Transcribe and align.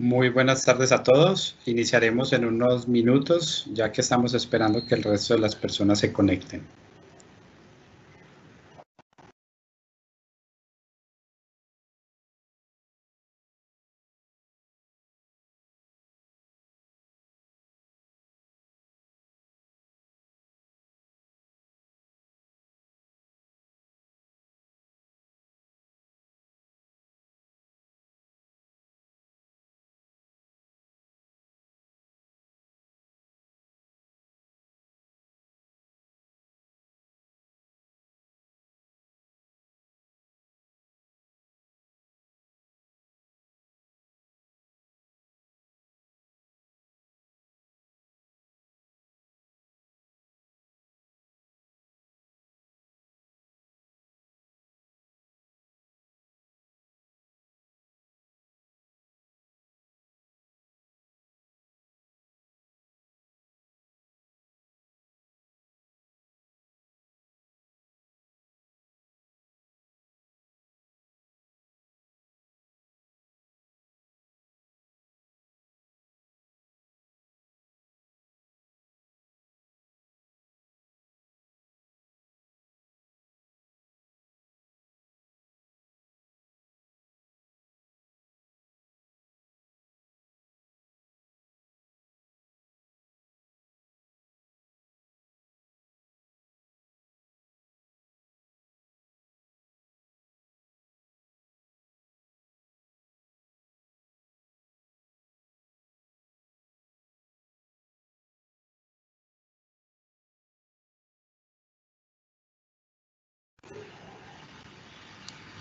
Muy 0.00 0.30
buenas 0.30 0.64
tardes 0.64 0.92
a 0.92 1.02
todos. 1.02 1.56
Iniciaremos 1.66 2.32
en 2.32 2.46
unos 2.46 2.88
minutos, 2.88 3.66
ya 3.74 3.92
que 3.92 4.00
estamos 4.00 4.32
esperando 4.32 4.86
que 4.86 4.94
el 4.94 5.02
resto 5.02 5.34
de 5.34 5.40
las 5.40 5.54
personas 5.54 5.98
se 5.98 6.10
conecten. 6.10 6.62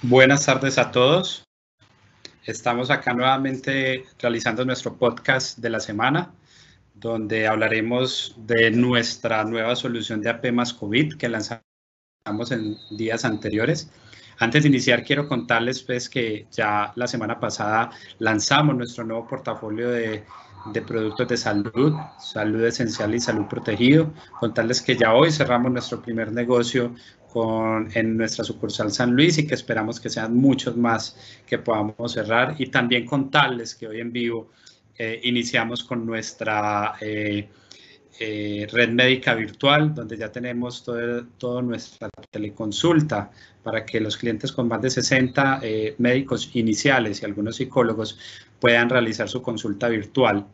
Buenas 0.02 0.46
tardes 0.46 0.78
a 0.78 0.92
todos. 0.92 1.44
Estamos 2.46 2.90
acá 2.90 3.14
nuevamente 3.14 4.06
realizando 4.18 4.64
nuestro 4.64 4.96
podcast 4.96 5.58
de 5.58 5.70
la 5.70 5.82
semana, 5.82 6.32
donde 6.94 7.48
hablaremos 7.48 8.34
de 8.38 8.72
nuestra 8.72 9.44
nueva 9.44 9.76
solución 9.76 10.22
de 10.22 10.30
AP 10.30 10.54
más 10.54 10.74
COVID 10.74 11.18
que 11.18 11.28
lanzamos 11.28 11.62
en 12.52 12.78
días 12.92 13.26
anteriores. 13.26 13.92
Antes 14.38 14.64
de 14.64 14.70
iniciar, 14.70 15.04
quiero 15.04 15.28
contarles 15.28 15.84
pues, 15.84 16.08
que 16.08 16.48
ya 16.50 16.94
la 16.96 17.06
semana 17.06 17.38
pasada 17.38 17.90
lanzamos 18.20 18.78
nuestro 18.78 19.04
nuevo 19.04 19.28
portafolio 19.28 19.90
de, 19.90 20.24
de 20.74 20.82
productos 20.82 21.28
de 21.28 21.36
salud, 21.36 21.94
salud 22.20 22.64
esencial 22.64 23.14
y 23.16 23.20
salud 23.20 23.48
protegido. 23.48 24.14
Contarles 24.40 24.82
que 24.82 24.96
ya 24.96 25.14
hoy 25.14 25.30
cerramos 25.30 25.74
nuestro 25.74 26.02
primer 26.02 26.32
negocio 26.32 26.96
con, 27.32 27.90
en 27.94 28.18
nuestra 28.18 28.44
sucursal 28.44 28.92
San 28.92 29.12
Luis 29.12 29.38
y 29.38 29.48
que 29.48 29.56
esperamos 29.56 30.00
que 30.00 30.10
sean 30.10 30.36
muchos 30.36 30.76
más 30.76 31.16
que 31.46 31.60
podamos 31.60 32.12
cerrar. 32.12 32.56
Y 32.58 32.68
también 32.68 33.06
contarles 33.06 33.76
que 33.76 33.88
hoy 33.88 34.00
en 34.00 34.12
vivo 34.12 34.50
eh, 34.98 35.22
iniciamos 35.24 35.84
con 35.84 36.06
nuestra 36.06 36.96
eh, 37.00 37.48
eh, 38.20 38.68
red 38.72 38.90
médica 38.90 39.34
virtual, 39.34 39.94
donde 39.96 40.18
ya 40.18 40.32
tenemos 40.32 40.84
toda 40.84 41.26
todo 41.38 41.62
nuestra 41.62 42.10
teleconsulta 42.30 43.32
para 43.64 43.86
que 43.86 44.02
los 44.02 44.18
clientes 44.18 44.52
con 44.52 44.68
más 44.68 44.82
de 44.82 44.90
60 44.90 45.62
médicos 46.00 46.50
iniciales 46.54 47.22
y 47.22 47.26
algunos 47.26 47.58
psicólogos 47.58 48.20
puedan 48.60 48.90
realizar 48.90 49.30
su 49.30 49.42
consulta 49.42 49.88
virtual, 49.88 50.46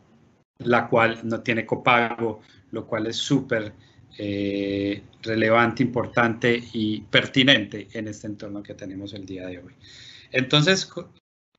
la 0.58 0.88
cual 0.88 1.20
no 1.24 1.40
tiene 1.40 1.66
copago, 1.66 2.40
lo 2.70 2.86
cual 2.86 3.06
es 3.08 3.16
súper 3.16 3.72
eh, 4.18 5.02
relevante, 5.22 5.82
importante 5.82 6.62
y 6.72 7.00
pertinente 7.02 7.88
en 7.92 8.08
este 8.08 8.26
entorno 8.26 8.62
que 8.62 8.74
tenemos 8.74 9.12
el 9.14 9.26
día 9.26 9.46
de 9.46 9.58
hoy. 9.58 9.74
Entonces, 10.32 10.90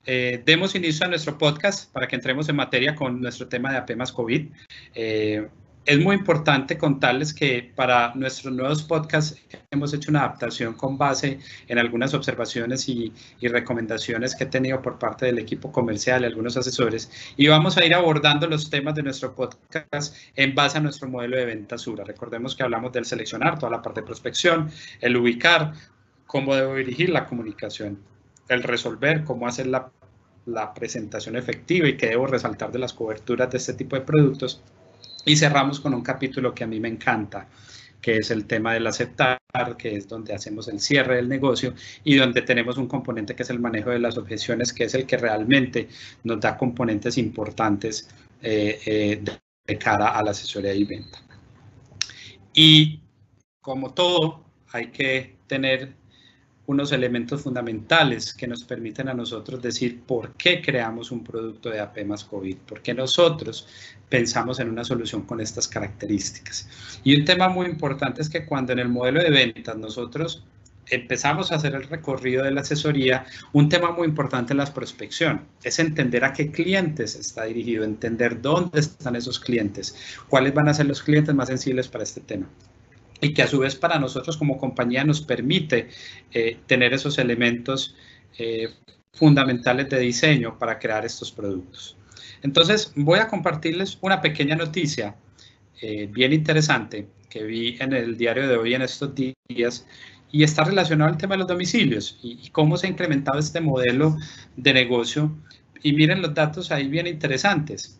eh, 0.05 0.41
demos 0.45 0.73
inicio 0.73 1.05
a 1.05 1.09
nuestro 1.09 1.37
podcast 1.37 1.91
para 1.91 2.07
que 2.07 2.15
entremos 2.15 2.47
en 2.49 2.55
materia 2.55 2.95
con 2.95 3.21
nuestro 3.21 3.47
tema 3.47 3.71
de 3.71 3.77
AP 3.77 3.95
más 3.95 4.11
COVID. 4.11 4.47
Eh, 4.95 5.47
es 5.87 6.01
muy 6.01 6.17
importante 6.17 6.77
contarles 6.77 7.33
que 7.33 7.71
para 7.73 8.13
nuestros 8.13 8.53
nuevos 8.53 8.83
podcasts 8.83 9.41
hemos 9.71 9.93
hecho 9.93 10.11
una 10.11 10.19
adaptación 10.19 10.73
con 10.73 10.97
base 10.97 11.39
en 11.69 11.79
algunas 11.79 12.13
observaciones 12.13 12.89
y, 12.89 13.13
recomendaciones 13.41 14.35
que 14.35 14.43
he 14.43 14.47
tenido 14.47 14.81
por 14.81 14.99
parte 14.99 15.25
del 15.25 15.39
equipo 15.39 15.71
comercial 15.71 16.23
y 16.23 16.25
algunos 16.25 16.57
asesores 16.57 17.09
y 17.37 17.47
vamos 17.47 17.77
a 17.77 17.85
ir 17.85 17.93
abordando 17.93 18.45
los 18.47 18.69
temas 18.69 18.95
de 18.95 19.03
nuestro 19.03 19.33
podcast 19.33 20.13
en 20.35 20.53
base 20.53 20.77
a 20.77 20.81
nuestro 20.81 21.07
modelo 21.07 21.37
de 21.37 21.45
venta 21.45 21.77
Sura. 21.77 22.03
Recordemos 22.03 22.53
que 22.53 22.63
hablamos 22.63 22.91
del 22.91 23.05
seleccionar, 23.05 23.57
toda 23.57 23.71
la 23.71 23.81
parte 23.81 24.01
de 24.01 24.05
prospección, 24.05 24.69
el 24.99 25.15
ubicar, 25.15 25.71
cómo 26.25 26.53
debo 26.53 26.75
dirigir 26.75 27.09
la 27.09 27.25
comunicación, 27.25 27.99
el 28.49 28.63
resolver, 28.63 29.23
cómo 29.23 29.47
hacer 29.47 29.67
la, 29.67 29.89
la 30.45 30.73
presentación 30.73 31.37
efectiva 31.37 31.87
y 31.87 31.95
qué 31.95 32.07
debo 32.07 32.27
resaltar 32.27 32.73
de 32.73 32.79
las 32.79 32.91
coberturas 32.91 33.49
de 33.49 33.57
este 33.57 33.73
tipo 33.73 33.95
de 33.95 34.01
productos 34.01 34.61
y 35.25 35.35
cerramos 35.35 35.79
con 35.79 35.93
un 35.93 36.01
capítulo 36.01 36.53
que 36.53 36.63
a 36.63 36.67
mí 36.67 36.79
me 36.79 36.87
encanta, 36.87 37.47
que 38.01 38.17
es 38.17 38.31
el 38.31 38.45
tema 38.45 38.73
del 38.73 38.87
aceptar, 38.87 39.37
que 39.77 39.95
es 39.95 40.07
donde 40.07 40.33
hacemos 40.33 40.67
el 40.67 40.79
cierre 40.79 41.15
del 41.15 41.27
negocio 41.27 41.73
y 42.03 42.15
donde 42.15 42.41
tenemos 42.41 42.77
un 42.77 42.87
componente 42.87 43.35
que 43.35 43.43
es 43.43 43.49
el 43.49 43.59
manejo 43.59 43.89
de 43.89 43.99
las 43.99 44.17
objeciones, 44.17 44.71
que 44.71 44.85
es 44.85 44.93
el 44.93 45.05
que 45.05 45.17
realmente 45.17 45.89
nos 46.23 46.39
da 46.39 46.57
componentes 46.57 47.17
importantes 47.17 48.09
eh, 48.41 48.79
eh, 48.85 49.23
de 49.65 49.77
cara 49.77 50.09
a 50.09 50.23
la 50.23 50.31
asesoría 50.31 50.73
y 50.73 50.85
venta. 50.85 51.19
Y 52.53 53.01
como 53.61 53.93
todo, 53.93 54.45
hay 54.71 54.87
que 54.87 55.35
tener 55.47 55.93
unos 56.67 56.91
elementos 56.91 57.41
fundamentales 57.41 58.33
que 58.33 58.45
nos 58.45 58.63
permiten 58.65 59.07
a 59.07 59.13
nosotros 59.13 59.61
decir 59.61 60.01
por 60.05 60.33
qué 60.33 60.61
creamos 60.61 61.11
un 61.11 61.23
producto 61.23 61.69
de 61.69 61.79
AP 61.79 62.05
más 62.05 62.25
COVID, 62.25 62.57
por 62.57 62.81
qué 62.81 62.93
nosotros 62.93 63.67
pensamos 64.09 64.59
en 64.59 64.69
una 64.69 64.83
solución 64.83 65.21
con 65.23 65.39
estas 65.39 65.67
características. 65.67 66.67
Y 67.05 67.17
un 67.17 67.25
tema 67.25 67.47
muy 67.47 67.67
importante 67.67 68.21
es 68.21 68.29
que 68.29 68.45
cuando 68.45 68.73
en 68.73 68.79
el 68.79 68.89
modelo 68.89 69.21
de 69.21 69.29
ventas 69.29 69.77
nosotros 69.77 70.43
empezamos 70.89 71.51
a 71.51 71.55
hacer 71.55 71.73
el 71.73 71.83
recorrido 71.83 72.43
de 72.43 72.51
la 72.51 72.61
asesoría, 72.61 73.25
un 73.53 73.69
tema 73.69 73.91
muy 73.91 74.05
importante 74.05 74.51
en 74.51 74.57
la 74.57 74.73
prospección 74.73 75.41
es 75.63 75.79
entender 75.79 76.25
a 76.25 76.33
qué 76.33 76.51
clientes 76.51 77.15
está 77.15 77.45
dirigido, 77.45 77.85
entender 77.85 78.41
dónde 78.41 78.81
están 78.81 79.15
esos 79.15 79.39
clientes, 79.39 79.95
cuáles 80.27 80.53
van 80.53 80.67
a 80.67 80.73
ser 80.73 80.85
los 80.85 81.01
clientes 81.01 81.33
más 81.33 81.47
sensibles 81.47 81.87
para 81.87 82.03
este 82.03 82.19
tema 82.21 82.47
y 83.21 83.33
que 83.33 83.43
a 83.43 83.47
su 83.47 83.59
vez 83.59 83.75
para 83.75 83.99
nosotros 83.99 84.37
como 84.37 84.57
compañía 84.57 85.03
nos 85.03 85.21
permite 85.21 85.89
eh, 86.31 86.57
tener 86.65 86.93
esos 86.93 87.17
elementos 87.17 87.95
eh, 88.37 88.69
fundamentales 89.13 89.89
de 89.89 89.99
diseño 89.99 90.57
para 90.57 90.77
crear 90.77 91.05
estos 91.05 91.31
productos. 91.31 91.97
Entonces 92.43 92.91
voy 92.95 93.19
a 93.19 93.27
compartirles 93.27 93.97
una 94.01 94.21
pequeña 94.21 94.55
noticia 94.55 95.15
eh, 95.81 96.07
bien 96.11 96.33
interesante 96.33 97.07
que 97.29 97.43
vi 97.43 97.77
en 97.79 97.93
el 97.93 98.17
diario 98.17 98.47
de 98.47 98.57
hoy 98.57 98.73
en 98.75 98.83
estos 98.83 99.11
días 99.15 99.85
y 100.31 100.43
está 100.43 100.63
relacionado 100.63 101.09
al 101.09 101.17
tema 101.17 101.35
de 101.35 101.39
los 101.39 101.47
domicilios 101.47 102.19
y, 102.21 102.39
y 102.43 102.49
cómo 102.49 102.77
se 102.77 102.87
ha 102.87 102.89
incrementado 102.89 103.39
este 103.39 103.61
modelo 103.61 104.17
de 104.55 104.73
negocio. 104.73 105.35
Y 105.81 105.93
miren 105.93 106.21
los 106.21 106.33
datos 106.33 106.71
ahí 106.71 106.87
bien 106.87 107.07
interesantes. 107.07 107.99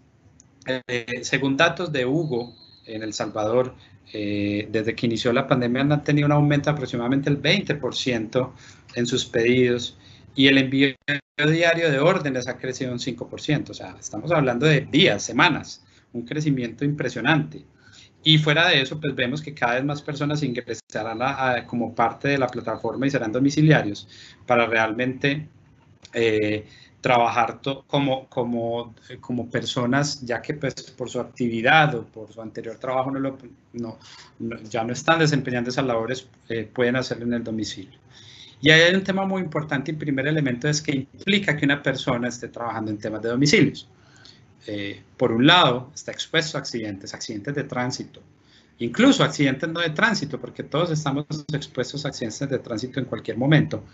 según 1.22 1.56
datos 1.56 1.92
de 1.92 2.06
Hugo 2.06 2.54
en 2.86 3.04
El 3.04 3.14
Salvador, 3.14 3.76
eh, 4.14 4.68
desde 4.72 4.96
que 4.96 5.06
inició 5.06 5.34
la 5.34 5.48
pandemia 5.48 5.82
han 5.82 6.04
tenido 6.04 6.28
un 6.28 6.32
aumento 6.32 6.70
de 6.70 6.76
aproximadamente 6.76 7.30
el 7.30 7.42
20% 7.42 8.52
en 8.96 9.06
sus 9.06 9.26
pedidos 9.26 9.98
y 10.36 10.48
el 10.48 10.58
envío 10.58 10.96
diario 11.46 11.92
de 11.92 12.00
órdenes 12.00 12.48
ha 12.48 12.58
crecido 12.58 12.92
un 12.92 13.00
5%. 13.00 13.70
O 13.70 13.74
sea, 13.74 13.96
estamos 14.00 14.32
hablando 14.32 14.66
de 14.66 14.82
días, 14.82 15.24
semanas, 15.24 15.84
un 16.14 16.24
crecimiento 16.24 16.86
impresionante. 16.86 17.66
Y 18.24 18.38
fuera 18.38 18.68
de 18.68 18.82
eso, 18.82 19.00
pues 19.00 19.16
vemos 19.16 19.42
que 19.42 19.54
cada 19.54 19.76
vez 19.76 19.86
más 19.86 20.02
personas 20.02 20.44
ingresarán 20.44 21.66
como 21.66 21.94
parte 21.96 22.28
de 22.28 22.38
la 22.38 22.48
plataforma 22.48 23.08
y 23.08 23.10
serán 23.10 23.32
domiciliarios 23.32 24.08
para 24.46 24.66
realmente 24.66 25.48
eh, 26.14 26.66
trabajar 27.08 27.62
como, 27.88 28.28
como, 28.28 28.94
como 29.22 29.50
personas, 29.50 30.20
ya 30.26 30.42
que 30.42 30.56
pues 30.56 30.74
por 30.92 31.10
su 31.10 31.22
actividad 31.22 31.96
o 31.96 32.04
por 32.04 32.34
su 32.34 32.42
anterior 32.42 32.76
trabajo 32.78 33.10
no, 33.12 33.20
lo, 33.20 33.38
no, 33.72 33.98
ya 34.70 34.84
no 34.84 34.92
están 34.92 35.20
desempeñando 35.20 35.70
esas 35.70 35.86
labores, 35.86 36.28
eh, 36.50 36.70
pueden 36.74 36.98
hacerlo 36.98 37.24
en 37.24 37.32
el 37.32 37.44
domicilio. 37.46 37.98
Y 38.60 38.72
ahí 38.72 38.82
hay 38.82 38.94
un 38.94 39.06
tema 39.06 39.26
muy 39.26 39.42
importante 39.42 39.92
y 39.92 39.94
primer 39.96 40.28
elemento 40.28 40.68
es 40.68 40.82
que 40.82 40.92
implica 40.92 41.56
que 41.56 41.64
una 41.64 41.82
persona 41.82 42.28
esté 42.28 42.50
trabajando 42.50 42.92
en 42.92 42.98
temas 42.98 43.22
de 43.22 43.30
domicilios. 43.30 43.88
Eh, 44.66 45.02
por 45.16 45.32
un 45.32 45.48
lado, 45.48 45.90
está 45.96 46.12
expuesto 46.12 46.58
a 46.58 46.60
accidentes, 46.60 47.14
accidentes 47.14 47.56
de 47.56 47.64
tránsito, 47.64 48.22
incluso 48.80 49.24
accidentes 49.24 49.70
no 49.70 49.80
de 49.80 49.92
tránsito, 49.92 50.42
porque 50.42 50.64
todos 50.64 50.92
estamos 50.92 51.26
expuestos 51.54 52.04
a 52.04 52.10
accidentes 52.10 52.50
de 52.50 52.60
tránsito 52.60 53.00
en 53.00 53.06
cualquier 53.06 53.38
momento, 53.38 53.86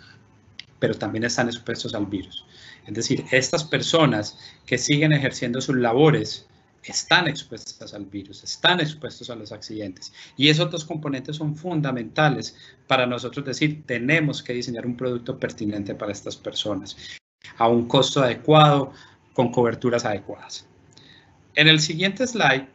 pero 0.83 0.95
también 0.95 1.23
están 1.23 1.47
expuestos 1.47 1.95
al 1.95 2.07
virus. 2.07 2.43
Es 2.85 2.93
decir, 2.93 3.23
estas 3.31 3.63
personas 3.63 4.37
que 4.65 4.77
siguen 4.77 5.13
ejerciendo 5.13 5.61
sus 5.61 5.77
labores 5.77 6.45
están 6.83 7.29
expuestas 7.29 7.93
al 7.93 8.03
virus, 8.03 8.43
están 8.43 8.81
expuestos 8.81 9.29
a 9.29 9.35
los 9.37 9.53
accidentes. 9.53 10.11
Y 10.35 10.49
esos 10.49 10.69
dos 10.69 10.83
componentes 10.83 11.37
son 11.37 11.55
fundamentales 11.55 12.57
para 12.85 13.05
nosotros 13.05 13.45
decir, 13.45 13.83
tenemos 13.85 14.43
que 14.43 14.51
diseñar 14.51 14.85
un 14.85 14.97
producto 14.97 15.39
pertinente 15.39 15.95
para 15.95 16.11
estas 16.11 16.35
personas, 16.35 16.97
a 17.59 17.69
un 17.69 17.87
costo 17.87 18.21
adecuado, 18.21 18.91
con 19.31 19.53
coberturas 19.53 20.03
adecuadas. 20.03 20.67
En 21.55 21.69
el 21.69 21.79
siguiente 21.79 22.27
slide 22.27 22.67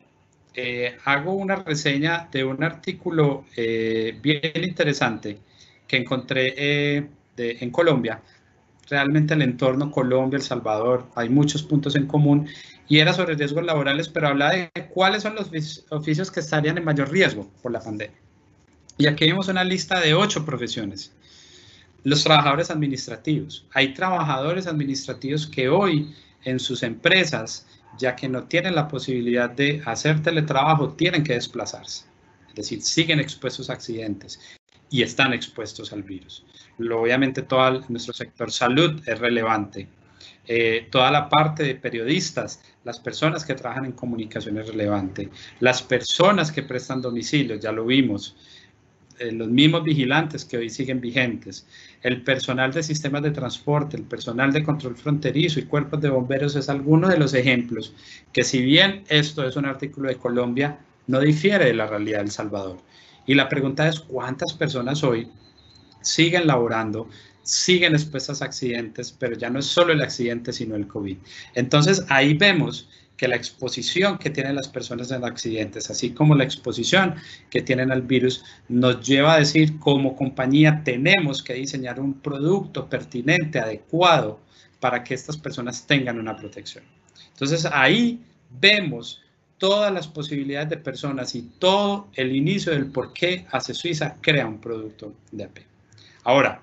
eh, 0.54 0.96
hago 1.04 1.34
una 1.34 1.56
reseña 1.56 2.26
de 2.32 2.42
un 2.42 2.64
artículo 2.64 3.44
eh, 3.54 4.18
bien 4.22 4.64
interesante 4.64 5.40
que 5.86 5.98
encontré 5.98 6.54
eh, 6.56 7.08
en 7.38 7.70
Colombia. 7.70 8.20
Realmente 8.88 9.34
el 9.34 9.42
entorno 9.42 9.90
Colombia, 9.90 10.38
El 10.38 10.42
Salvador, 10.42 11.06
hay 11.14 11.28
muchos 11.28 11.62
puntos 11.62 11.94
en 11.94 12.06
común 12.06 12.48
y 12.88 12.98
era 12.98 13.12
sobre 13.12 13.34
riesgos 13.34 13.64
laborales, 13.64 14.08
pero 14.08 14.28
hablaba 14.28 14.52
de 14.52 14.70
cuáles 14.94 15.22
son 15.22 15.34
los 15.34 15.84
oficios 15.90 16.30
que 16.30 16.40
estarían 16.40 16.78
en 16.78 16.84
mayor 16.84 17.10
riesgo 17.10 17.50
por 17.62 17.70
la 17.70 17.80
pandemia. 17.80 18.16
Y 18.96 19.06
aquí 19.06 19.26
vemos 19.26 19.48
una 19.48 19.62
lista 19.62 20.00
de 20.00 20.14
ocho 20.14 20.44
profesiones. 20.44 21.12
Los 22.02 22.24
trabajadores 22.24 22.70
administrativos. 22.70 23.66
Hay 23.74 23.92
trabajadores 23.92 24.66
administrativos 24.66 25.46
que 25.46 25.68
hoy 25.68 26.14
en 26.44 26.58
sus 26.58 26.82
empresas, 26.82 27.66
ya 27.98 28.16
que 28.16 28.28
no 28.28 28.44
tienen 28.44 28.74
la 28.74 28.88
posibilidad 28.88 29.50
de 29.50 29.82
hacer 29.84 30.22
teletrabajo, 30.22 30.94
tienen 30.94 31.22
que 31.22 31.34
desplazarse. 31.34 32.06
Es 32.48 32.54
decir, 32.54 32.82
siguen 32.82 33.20
expuestos 33.20 33.68
a 33.68 33.74
accidentes 33.74 34.57
y 34.90 35.02
están 35.02 35.32
expuestos 35.32 35.92
al 35.92 36.02
virus. 36.02 36.44
Obviamente 36.78 37.42
todo 37.42 37.80
nuestro 37.88 38.12
sector 38.14 38.50
salud 38.50 39.02
es 39.06 39.18
relevante. 39.18 39.88
Eh, 40.46 40.88
toda 40.90 41.10
la 41.10 41.28
parte 41.28 41.62
de 41.62 41.74
periodistas, 41.74 42.62
las 42.84 42.98
personas 42.98 43.44
que 43.44 43.54
trabajan 43.54 43.84
en 43.84 43.92
comunicación 43.92 44.56
es 44.58 44.66
relevante. 44.66 45.28
Las 45.60 45.82
personas 45.82 46.50
que 46.50 46.62
prestan 46.62 47.02
domicilio, 47.02 47.56
ya 47.56 47.70
lo 47.70 47.84
vimos. 47.84 48.34
Eh, 49.18 49.32
los 49.32 49.48
mismos 49.48 49.82
vigilantes 49.82 50.44
que 50.44 50.56
hoy 50.56 50.70
siguen 50.70 51.00
vigentes, 51.00 51.66
el 52.02 52.22
personal 52.22 52.72
de 52.72 52.82
sistemas 52.82 53.22
de 53.22 53.32
transporte, 53.32 53.96
el 53.96 54.04
personal 54.04 54.52
de 54.52 54.62
control 54.62 54.96
fronterizo 54.96 55.58
y 55.58 55.64
cuerpos 55.64 56.00
de 56.00 56.08
bomberos 56.08 56.54
es 56.56 56.68
alguno 56.68 57.08
de 57.08 57.18
los 57.18 57.34
ejemplos 57.34 57.92
que 58.32 58.44
si 58.44 58.62
bien 58.62 59.04
esto 59.08 59.46
es 59.46 59.56
un 59.56 59.66
artículo 59.66 60.08
de 60.08 60.16
Colombia, 60.16 60.78
no 61.08 61.20
difiere 61.20 61.64
de 61.64 61.74
la 61.74 61.86
realidad 61.86 62.18
de 62.18 62.24
El 62.24 62.30
Salvador. 62.30 62.78
Y 63.28 63.34
la 63.34 63.48
pregunta 63.48 63.86
es, 63.86 64.00
¿cuántas 64.00 64.54
personas 64.54 65.04
hoy 65.04 65.28
siguen 66.00 66.46
laborando, 66.46 67.10
siguen 67.42 67.92
expuestas 67.92 68.40
a 68.40 68.46
accidentes, 68.46 69.12
pero 69.12 69.36
ya 69.36 69.50
no 69.50 69.58
es 69.58 69.66
solo 69.66 69.92
el 69.92 70.00
accidente, 70.00 70.50
sino 70.50 70.74
el 70.74 70.88
COVID? 70.88 71.18
Entonces 71.54 72.06
ahí 72.08 72.32
vemos 72.32 72.88
que 73.18 73.28
la 73.28 73.36
exposición 73.36 74.16
que 74.16 74.30
tienen 74.30 74.56
las 74.56 74.68
personas 74.68 75.10
en 75.10 75.24
accidentes, 75.24 75.90
así 75.90 76.10
como 76.10 76.34
la 76.34 76.44
exposición 76.44 77.16
que 77.50 77.60
tienen 77.60 77.92
al 77.92 78.00
virus, 78.00 78.44
nos 78.68 79.06
lleva 79.06 79.34
a 79.34 79.38
decir 79.40 79.78
como 79.78 80.16
compañía 80.16 80.82
tenemos 80.82 81.42
que 81.42 81.52
diseñar 81.52 82.00
un 82.00 82.14
producto 82.14 82.88
pertinente, 82.88 83.58
adecuado, 83.58 84.40
para 84.80 85.04
que 85.04 85.12
estas 85.12 85.36
personas 85.36 85.86
tengan 85.86 86.18
una 86.18 86.34
protección. 86.34 86.84
Entonces 87.32 87.66
ahí 87.66 88.22
vemos 88.58 89.20
todas 89.58 89.92
las 89.92 90.08
posibilidades 90.08 90.70
de 90.70 90.76
personas 90.76 91.34
y 91.34 91.42
todo 91.42 92.08
el 92.14 92.34
inicio 92.34 92.72
del 92.72 92.86
por 92.86 93.12
qué 93.12 93.46
Hace 93.50 93.74
Suiza 93.74 94.16
crea 94.20 94.46
un 94.46 94.60
producto 94.60 95.12
de 95.32 95.44
AP. 95.44 95.58
Ahora, 96.24 96.62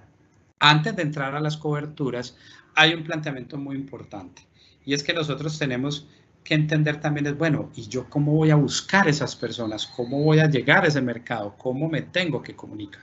antes 0.60 0.96
de 0.96 1.02
entrar 1.02 1.36
a 1.36 1.40
las 1.40 1.58
coberturas, 1.58 2.36
hay 2.74 2.94
un 2.94 3.04
planteamiento 3.04 3.58
muy 3.58 3.76
importante 3.76 4.42
y 4.86 4.94
es 4.94 5.04
que 5.04 5.14
nosotros 5.14 5.58
tenemos 5.60 6.08
que 6.44 6.54
entender 6.54 7.02
también 7.02 7.26
es, 7.26 7.38
bueno, 7.38 7.72
¿y 7.76 7.88
yo 7.88 8.08
cómo 8.08 8.34
voy 8.34 8.52
a 8.52 8.56
buscar 8.56 9.08
esas 9.08 9.36
personas? 9.36 9.88
¿Cómo 9.88 10.24
voy 10.24 10.40
a 10.40 10.48
llegar 10.48 10.86
a 10.86 10.88
ese 10.88 11.02
mercado? 11.02 11.56
¿Cómo 11.58 11.90
me 11.90 12.04
tengo 12.04 12.42
que 12.44 12.56
comunicar? 12.56 13.02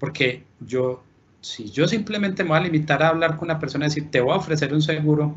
Porque 0.00 0.44
yo, 0.60 1.02
si 1.40 1.70
yo 1.70 1.86
simplemente 1.86 2.42
me 2.42 2.50
voy 2.50 2.58
a 2.58 2.62
limitar 2.62 3.02
a 3.02 3.08
hablar 3.08 3.36
con 3.36 3.46
una 3.46 3.60
persona 3.60 3.86
y 3.86 3.88
decir, 3.88 4.10
te 4.10 4.20
voy 4.20 4.32
a 4.32 4.38
ofrecer 4.38 4.74
un 4.74 4.82
seguro, 4.82 5.36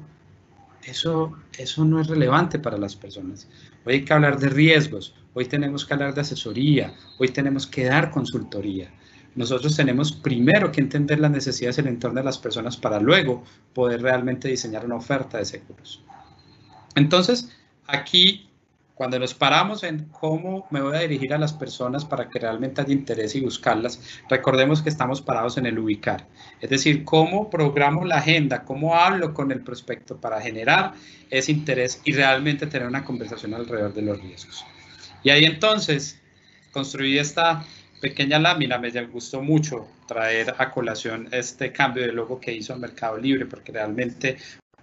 eso, 0.83 1.37
eso 1.57 1.85
no 1.85 1.99
es 1.99 2.07
relevante 2.07 2.59
para 2.59 2.77
las 2.77 2.95
personas. 2.95 3.47
Hoy 3.85 3.95
hay 3.95 4.05
que 4.05 4.13
hablar 4.13 4.39
de 4.39 4.49
riesgos, 4.49 5.15
hoy 5.33 5.45
tenemos 5.45 5.85
que 5.85 5.93
hablar 5.93 6.13
de 6.13 6.21
asesoría, 6.21 6.93
hoy 7.17 7.29
tenemos 7.29 7.67
que 7.67 7.85
dar 7.85 8.11
consultoría. 8.11 8.91
Nosotros 9.35 9.75
tenemos 9.75 10.11
primero 10.11 10.71
que 10.71 10.81
entender 10.81 11.19
las 11.19 11.31
necesidades 11.31 11.77
del 11.77 11.87
entorno 11.87 12.19
de 12.19 12.25
las 12.25 12.37
personas 12.37 12.75
para 12.77 12.99
luego 12.99 13.43
poder 13.73 14.01
realmente 14.01 14.47
diseñar 14.47 14.85
una 14.85 14.95
oferta 14.95 15.37
de 15.37 15.45
seguros. 15.45 16.03
Entonces, 16.95 17.49
aquí, 17.87 18.48
cuando 18.99 19.17
nos 19.17 19.33
paramos 19.33 19.83
en 19.83 20.09
cómo 20.09 20.67
me 20.71 20.81
voy 20.81 20.93
a 20.93 20.99
dirigir 20.99 21.33
a 21.33 21.37
las 21.37 21.53
personas 21.53 22.03
para 22.03 22.27
que 22.27 22.37
realmente 22.37 22.81
haya 22.81 22.91
interés 22.91 23.33
y 23.33 23.39
buscarlas, 23.39 24.19
recordemos 24.27 24.81
que 24.81 24.89
estamos 24.89 25.21
parados 25.21 25.57
en 25.57 25.67
el 25.67 25.79
ubicar. 25.79 26.27
Es 26.59 26.69
decir, 26.69 27.05
cómo 27.05 27.49
programo 27.49 28.03
la 28.03 28.17
agenda, 28.17 28.65
cómo 28.65 28.95
hablo 28.95 29.33
con 29.33 29.53
el 29.53 29.61
prospecto 29.61 30.19
para 30.19 30.41
generar 30.41 30.95
ese 31.29 31.53
interés 31.53 32.01
y 32.03 32.11
realmente 32.11 32.67
tener 32.67 32.89
una 32.89 33.05
conversación 33.05 33.53
alrededor 33.53 33.93
de 33.93 34.01
los 34.01 34.21
riesgos. 34.21 34.65
Y 35.23 35.29
ahí 35.29 35.45
entonces 35.45 36.19
construí 36.73 37.17
esta 37.17 37.65
pequeña 38.01 38.37
lámina, 38.37 38.79
me 38.79 38.91
gustó 39.05 39.41
mucho 39.41 39.87
traer 40.09 40.53
a 40.57 40.71
colación 40.71 41.29
este 41.31 41.71
cambio 41.71 42.03
de 42.05 42.11
logo 42.11 42.37
que 42.41 42.51
hizo 42.51 42.75
Mercado 42.75 43.15
Libre, 43.17 43.45
porque 43.45 43.71
realmente 43.71 44.35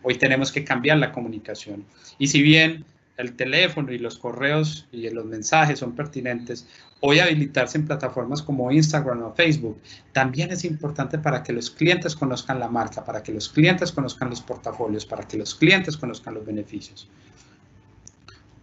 Hoy 0.09 0.15
tenemos 0.15 0.53
que 0.53 0.63
cambiar 0.63 0.99
la 0.99 1.11
comunicación. 1.11 1.85
Y 2.17 2.29
si 2.29 2.41
bien 2.41 2.85
el 3.17 3.35
teléfono 3.35 3.93
y 3.93 3.99
los 3.99 4.19
correos 4.19 4.87
y 4.93 5.09
los 5.11 5.25
mensajes 5.25 5.79
son 5.79 5.93
pertinentes, 5.93 6.67
hoy 7.01 7.19
habilitarse 7.19 7.79
en 7.79 7.87
plataformas 7.87 8.43
como 8.43 8.71
Instagram 8.71 9.23
o 9.23 9.35
Facebook 9.35 9.81
también 10.13 10.51
es 10.51 10.65
importante 10.65 11.19
para 11.19 11.43
que 11.43 11.53
los 11.53 11.71
clientes 11.71 12.15
conozcan 12.15 12.61
la 12.61 12.69
marca, 12.69 13.05
para 13.05 13.23
que 13.23 13.33
los 13.33 13.49
clientes 13.49 13.93
conozcan 13.93 14.31
los 14.31 14.43
portafolios, 14.43 15.07
para 15.07 15.27
que 15.27 15.39
los 15.39 15.55
clientes 15.55 15.97
conozcan 15.97 16.35
los 16.35 16.45
beneficios. 16.45 17.09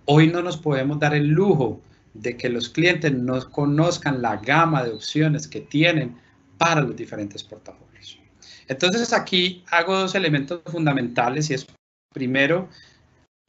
Hoy 0.05 0.27
no 0.27 0.41
nos 0.41 0.57
podemos 0.57 0.99
dar 0.99 1.15
el 1.15 1.27
lujo 1.27 1.81
de 2.13 2.37
que 2.37 2.49
los 2.49 2.69
clientes 2.69 3.11
no 3.11 3.49
conozcan 3.49 4.21
la 4.21 4.37
gama 4.37 4.83
de 4.83 4.91
opciones 4.91 5.47
que 5.47 5.61
tienen 5.61 6.15
para 6.57 6.81
los 6.81 6.95
diferentes 6.95 7.43
portafolios. 7.43 8.19
Entonces 8.67 9.13
aquí 9.13 9.63
hago 9.71 9.97
dos 9.97 10.15
elementos 10.15 10.61
fundamentales 10.65 11.49
y 11.49 11.55
es 11.55 11.65
primero 12.13 12.69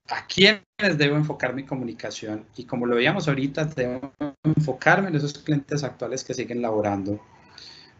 a 0.08 0.26
quiénes 0.26 0.98
debo 0.98 1.16
enfocar 1.16 1.54
mi 1.54 1.64
comunicación 1.64 2.44
y 2.56 2.64
como 2.64 2.86
lo 2.86 2.96
veíamos 2.96 3.26
ahorita, 3.28 3.64
debo 3.66 4.12
enfocarme 4.42 5.08
en 5.08 5.16
esos 5.16 5.38
clientes 5.38 5.82
actuales 5.82 6.24
que 6.24 6.34
siguen 6.34 6.60
laborando. 6.60 7.20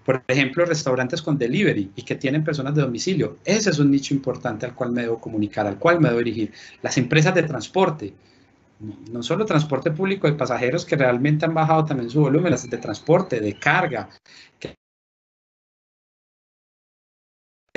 Por 0.05 0.23
ejemplo, 0.29 0.67
restaurantes 0.67 1.23
con 1.23 1.39
delivery 1.39 1.93
y 1.97 2.03
que 2.03 2.17
tienen 2.17 2.45
personas 2.45 2.75
de 2.75 2.83
domicilio. 2.83 3.39
Ese 3.43 3.71
es 3.71 3.79
un 3.79 3.91
nicho 3.91 4.13
importante 4.13 4.67
al 4.67 4.75
cual 4.75 4.93
me 4.93 5.03
debo 5.03 5.19
comunicar, 5.19 5.67
al 5.67 5.79
cual 5.79 5.99
me 5.99 6.11
debo 6.11 6.19
dirigir. 6.19 6.53
Las 6.83 6.99
empresas 6.99 7.35
de 7.35 7.45
transporte, 7.45 8.13
no 9.11 9.23
solo 9.23 9.47
transporte 9.47 9.91
público 9.91 10.27
de 10.27 10.35
pasajeros 10.35 10.85
que 10.85 10.97
realmente 10.97 11.47
han 11.47 11.55
bajado 11.55 11.87
también 11.87 12.11
su 12.11 12.21
volumen, 12.21 12.51
las 12.51 12.69
de 12.69 12.77
transporte, 12.77 13.41
de 13.41 13.59
carga, 13.59 14.11
que 14.59 14.75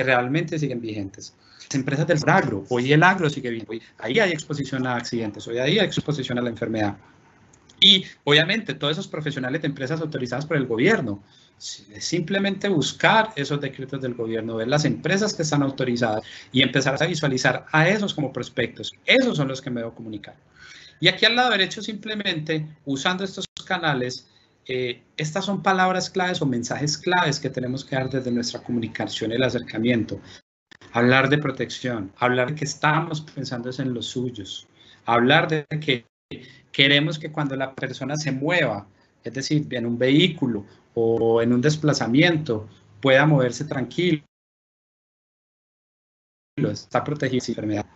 realmente 0.04 0.58
siguen 0.58 0.80
vigentes. 0.80 1.34
Las 1.62 1.74
empresas 1.74 2.06
del 2.06 2.20
agro, 2.26 2.64
hoy 2.68 2.92
el 2.92 3.02
agro 3.02 3.28
sigue 3.28 3.50
vigente, 3.50 3.82
ahí 3.98 4.18
hay 4.18 4.30
exposición 4.30 4.86
a 4.86 4.96
accidentes, 4.96 5.46
hoy 5.48 5.58
hay 5.58 5.78
exposición 5.78 6.38
a 6.38 6.42
la 6.42 6.50
enfermedad. 6.50 6.96
Y 7.80 8.04
obviamente 8.24 8.74
todos 8.74 8.92
esos 8.92 9.08
profesionales 9.08 9.62
de 9.62 9.68
empresas 9.68 10.00
autorizadas 10.00 10.46
por 10.46 10.56
el 10.56 10.66
gobierno, 10.66 11.22
simplemente 11.58 12.68
buscar 12.68 13.32
esos 13.36 13.60
decretos 13.60 14.00
del 14.00 14.14
gobierno, 14.14 14.56
ver 14.56 14.68
las 14.68 14.84
empresas 14.84 15.34
que 15.34 15.42
están 15.42 15.62
autorizadas 15.62 16.22
y 16.52 16.62
empezar 16.62 17.00
a 17.00 17.06
visualizar 17.06 17.66
a 17.70 17.88
esos 17.88 18.14
como 18.14 18.32
prospectos. 18.32 18.92
Esos 19.04 19.36
son 19.36 19.48
los 19.48 19.60
que 19.60 19.70
me 19.70 19.80
debo 19.80 19.94
comunicar. 19.94 20.36
Y 21.00 21.08
aquí 21.08 21.24
al 21.24 21.36
lado 21.36 21.50
derecho 21.50 21.82
simplemente 21.82 22.66
usando 22.84 23.24
estos 23.24 23.46
canales, 23.64 24.26
eh, 24.68 25.02
estas 25.16 25.46
son 25.46 25.62
palabras 25.62 26.10
claves 26.10 26.42
o 26.42 26.46
mensajes 26.46 26.98
claves 26.98 27.40
que 27.40 27.48
tenemos 27.48 27.86
que 27.86 27.96
dar 27.96 28.10
desde 28.10 28.30
nuestra 28.30 28.62
comunicación 28.62 29.32
el 29.32 29.42
acercamiento. 29.42 30.20
Hablar 30.92 31.30
de 31.30 31.38
protección, 31.38 32.12
hablar 32.18 32.50
de 32.50 32.54
que 32.54 32.64
estamos 32.66 33.22
pensando 33.22 33.70
en 33.78 33.94
los 33.94 34.06
suyos, 34.06 34.68
hablar 35.06 35.48
de 35.48 35.64
que 35.80 36.04
queremos 36.70 37.18
que 37.18 37.32
cuando 37.32 37.56
la 37.56 37.74
persona 37.74 38.16
se 38.16 38.30
mueva, 38.30 38.86
es 39.24 39.32
decir, 39.32 39.66
en 39.70 39.86
un 39.86 39.98
vehículo 39.98 40.66
o 40.94 41.40
en 41.40 41.54
un 41.54 41.62
desplazamiento, 41.62 42.68
pueda 43.00 43.24
moverse 43.24 43.64
tranquilo, 43.64 44.22
está 46.70 47.02
protegido 47.02 47.42
de 47.42 47.52
enfermedad. 47.52 47.86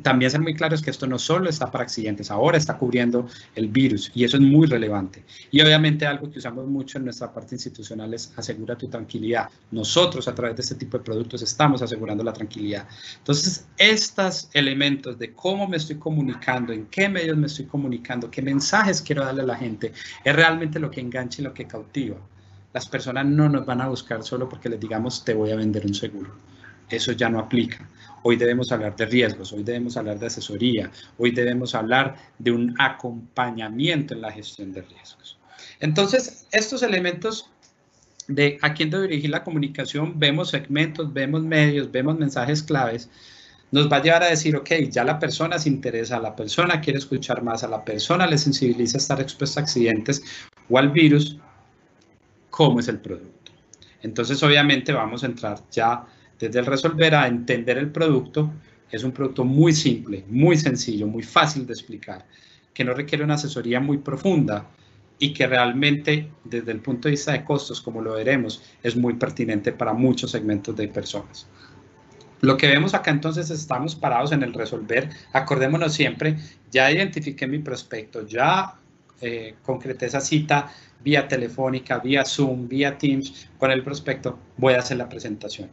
También 0.00 0.30
ser 0.30 0.40
muy 0.40 0.54
claro 0.54 0.74
es 0.74 0.80
que 0.80 0.90
esto 0.90 1.06
no 1.06 1.18
solo 1.18 1.50
está 1.50 1.70
para 1.70 1.84
accidentes, 1.84 2.30
ahora 2.30 2.56
está 2.56 2.78
cubriendo 2.78 3.28
el 3.54 3.68
virus 3.68 4.10
y 4.14 4.24
eso 4.24 4.38
es 4.38 4.42
muy 4.42 4.66
relevante. 4.66 5.22
Y 5.50 5.60
obviamente 5.60 6.06
algo 6.06 6.30
que 6.30 6.38
usamos 6.38 6.66
mucho 6.66 6.96
en 6.96 7.04
nuestra 7.04 7.30
parte 7.32 7.54
institucional 7.56 8.14
es 8.14 8.32
asegura 8.36 8.76
tu 8.76 8.88
tranquilidad. 8.88 9.50
Nosotros 9.70 10.26
a 10.28 10.34
través 10.34 10.56
de 10.56 10.62
este 10.62 10.74
tipo 10.76 10.96
de 10.96 11.04
productos 11.04 11.42
estamos 11.42 11.82
asegurando 11.82 12.24
la 12.24 12.32
tranquilidad. 12.32 12.88
Entonces, 13.18 13.66
estos 13.76 14.48
elementos 14.54 15.18
de 15.18 15.34
cómo 15.34 15.68
me 15.68 15.76
estoy 15.76 15.96
comunicando, 15.96 16.72
en 16.72 16.86
qué 16.86 17.08
medios 17.08 17.36
me 17.36 17.46
estoy 17.46 17.66
comunicando, 17.66 18.30
qué 18.30 18.40
mensajes 18.40 19.02
quiero 19.02 19.24
darle 19.24 19.42
a 19.42 19.46
la 19.46 19.56
gente, 19.56 19.92
es 20.24 20.34
realmente 20.34 20.80
lo 20.80 20.90
que 20.90 21.00
engancha 21.00 21.42
y 21.42 21.44
lo 21.44 21.52
que 21.52 21.66
cautiva. 21.66 22.16
Las 22.72 22.88
personas 22.88 23.26
no 23.26 23.50
nos 23.50 23.66
van 23.66 23.82
a 23.82 23.88
buscar 23.88 24.22
solo 24.22 24.48
porque 24.48 24.70
les 24.70 24.80
digamos 24.80 25.22
te 25.22 25.34
voy 25.34 25.50
a 25.50 25.56
vender 25.56 25.84
un 25.84 25.94
seguro. 25.94 26.30
Eso 26.88 27.12
ya 27.12 27.28
no 27.28 27.38
aplica 27.38 27.86
Hoy 28.22 28.36
debemos 28.36 28.70
hablar 28.70 28.94
de 28.96 29.06
riesgos, 29.06 29.52
hoy 29.52 29.64
debemos 29.64 29.96
hablar 29.96 30.18
de 30.18 30.26
asesoría, 30.26 30.90
hoy 31.18 31.32
debemos 31.32 31.74
hablar 31.74 32.16
de 32.38 32.52
un 32.52 32.74
acompañamiento 32.78 34.14
en 34.14 34.20
la 34.20 34.30
gestión 34.30 34.72
de 34.72 34.82
riesgos. 34.82 35.38
Entonces, 35.80 36.46
estos 36.52 36.82
elementos 36.82 37.50
de 38.28 38.58
a 38.62 38.72
quién 38.74 38.90
debe 38.90 39.08
dirigir 39.08 39.30
la 39.30 39.42
comunicación, 39.42 40.18
vemos 40.18 40.50
segmentos, 40.50 41.12
vemos 41.12 41.42
medios, 41.42 41.90
vemos 41.90 42.16
mensajes 42.18 42.62
claves, 42.62 43.10
nos 43.72 43.90
va 43.90 43.96
a 43.96 44.02
llevar 44.02 44.22
a 44.22 44.26
decir, 44.28 44.54
ok, 44.54 44.70
ya 44.90 45.02
la 45.02 45.18
persona 45.18 45.58
se 45.58 45.68
interesa, 45.68 46.20
la 46.20 46.36
persona 46.36 46.80
quiere 46.80 46.98
escuchar 46.98 47.42
más, 47.42 47.64
a 47.64 47.68
la 47.68 47.84
persona 47.84 48.26
le 48.26 48.38
sensibiliza 48.38 48.98
estar 48.98 49.20
expuesta 49.20 49.60
a 49.60 49.62
accidentes 49.64 50.22
o 50.68 50.78
al 50.78 50.90
virus, 50.90 51.38
¿cómo 52.50 52.80
es 52.80 52.88
el 52.88 52.98
producto? 52.98 53.50
Entonces, 54.02 54.42
obviamente, 54.42 54.92
vamos 54.92 55.22
a 55.22 55.26
entrar 55.26 55.58
ya 55.70 56.04
desde 56.42 56.58
el 56.58 56.66
resolver 56.66 57.14
a 57.14 57.28
entender 57.28 57.78
el 57.78 57.92
producto, 57.92 58.52
es 58.90 59.04
un 59.04 59.12
producto 59.12 59.44
muy 59.44 59.72
simple, 59.72 60.24
muy 60.28 60.56
sencillo, 60.56 61.06
muy 61.06 61.22
fácil 61.22 61.64
de 61.66 61.72
explicar, 61.72 62.26
que 62.74 62.82
no 62.84 62.94
requiere 62.94 63.22
una 63.22 63.34
asesoría 63.34 63.78
muy 63.78 63.98
profunda 63.98 64.66
y 65.20 65.32
que 65.32 65.46
realmente 65.46 66.28
desde 66.42 66.72
el 66.72 66.80
punto 66.80 67.06
de 67.06 67.12
vista 67.12 67.30
de 67.30 67.44
costos, 67.44 67.80
como 67.80 68.02
lo 68.02 68.14
veremos, 68.14 68.60
es 68.82 68.96
muy 68.96 69.14
pertinente 69.14 69.70
para 69.70 69.92
muchos 69.92 70.32
segmentos 70.32 70.74
de 70.74 70.88
personas. 70.88 71.46
Lo 72.40 72.56
que 72.56 72.66
vemos 72.66 72.92
acá 72.92 73.12
entonces 73.12 73.48
estamos 73.50 73.94
parados 73.94 74.32
en 74.32 74.42
el 74.42 74.52
resolver. 74.52 75.10
Acordémonos 75.32 75.94
siempre, 75.94 76.38
ya 76.72 76.90
identifiqué 76.90 77.46
mi 77.46 77.60
prospecto, 77.60 78.26
ya 78.26 78.74
eh, 79.20 79.54
concreté 79.62 80.06
esa 80.06 80.20
cita 80.20 80.72
vía 81.04 81.28
telefónica, 81.28 81.98
vía 81.98 82.24
Zoom, 82.24 82.66
vía 82.66 82.98
Teams 82.98 83.48
con 83.58 83.70
el 83.70 83.84
prospecto, 83.84 84.40
voy 84.56 84.74
a 84.74 84.80
hacer 84.80 84.96
la 84.96 85.08
presentación. 85.08 85.70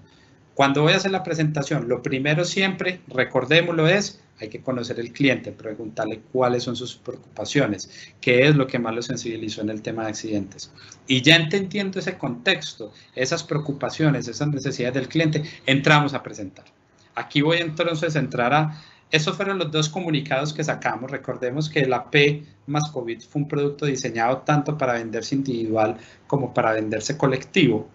Cuando 0.59 0.81
voy 0.81 0.91
a 0.91 0.97
hacer 0.97 1.11
la 1.11 1.23
presentación, 1.23 1.87
lo 1.87 2.01
primero 2.01 2.43
siempre, 2.43 2.99
recordémoslo, 3.07 3.87
es 3.87 4.21
hay 4.41 4.49
que 4.49 4.59
conocer 4.59 4.99
el 4.99 5.13
cliente, 5.13 5.53
preguntarle 5.53 6.19
cuáles 6.33 6.63
son 6.63 6.75
sus 6.75 6.97
preocupaciones, 6.97 8.11
qué 8.19 8.45
es 8.45 8.57
lo 8.57 8.67
que 8.67 8.77
más 8.77 8.93
lo 8.93 9.01
sensibilizó 9.01 9.61
en 9.61 9.69
el 9.69 9.81
tema 9.81 10.03
de 10.03 10.09
accidentes. 10.09 10.69
Y 11.07 11.21
ya 11.21 11.37
entendiendo 11.37 11.97
ese 11.97 12.17
contexto, 12.17 12.91
esas 13.15 13.41
preocupaciones, 13.41 14.27
esas 14.27 14.49
necesidades 14.49 14.95
del 14.95 15.07
cliente, 15.07 15.43
entramos 15.65 16.13
a 16.13 16.21
presentar. 16.21 16.65
Aquí 17.15 17.39
voy 17.39 17.59
entonces 17.59 18.17
a 18.17 18.19
entrar 18.19 18.53
a... 18.53 18.81
Esos 19.11 19.37
fueron 19.37 19.59
los 19.59 19.71
dos 19.71 19.87
comunicados 19.87 20.53
que 20.53 20.65
sacamos. 20.65 21.09
Recordemos 21.09 21.69
que 21.69 21.85
la 21.85 22.11
P 22.11 22.43
más 22.67 22.91
COVID 22.91 23.21
fue 23.21 23.43
un 23.43 23.47
producto 23.47 23.85
diseñado 23.85 24.39
tanto 24.39 24.77
para 24.77 24.91
venderse 24.91 25.35
individual 25.35 25.95
como 26.27 26.53
para 26.53 26.73
venderse 26.73 27.17
colectivo 27.17 27.89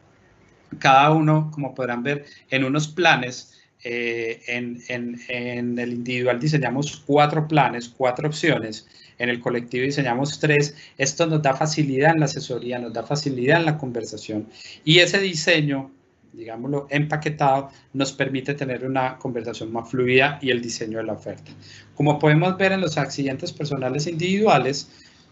cada 0.78 1.10
uno, 1.12 1.50
como 1.52 1.74
podrán 1.74 2.02
ver, 2.02 2.24
en 2.50 2.64
unos 2.64 2.88
planes. 2.88 3.50
Eh, 3.86 4.40
en, 4.46 4.80
en, 4.88 5.78
el 5.78 5.92
individual 5.92 6.40
diseñamos 6.40 7.02
cuatro 7.06 7.46
planes, 7.46 7.88
cuatro 7.88 8.28
opciones. 8.28 8.88
En 9.18 9.28
el 9.28 9.40
colectivo 9.40 9.84
diseñamos 9.84 10.40
tres. 10.40 10.74
Esto 10.96 11.26
nos 11.26 11.42
da 11.42 11.54
facilidad 11.54 12.12
en 12.12 12.20
la 12.20 12.26
asesoría, 12.26 12.78
nos 12.78 12.92
da 12.92 13.02
facilidad 13.02 13.60
en 13.60 13.66
la 13.66 13.78
conversación. 13.78 14.48
Y 14.84 15.00
ese 15.00 15.18
diseño, 15.20 15.90
digámoslo, 16.32 16.86
empaquetado, 16.90 17.70
nos 17.92 18.12
permite 18.12 18.54
tener 18.54 18.86
una 18.86 19.18
conversación 19.18 19.70
más 19.70 19.90
fluida 19.90 20.38
y 20.40 20.50
el 20.50 20.62
diseño 20.62 20.98
de 20.98 21.04
la 21.04 21.12
oferta. 21.12 21.52
Como 21.94 22.18
podemos 22.18 22.56
ver 22.56 22.72
en 22.72 22.80
los 22.80 22.96
accidentes 22.96 23.52
personales 23.52 24.06
individuales, 24.06 24.88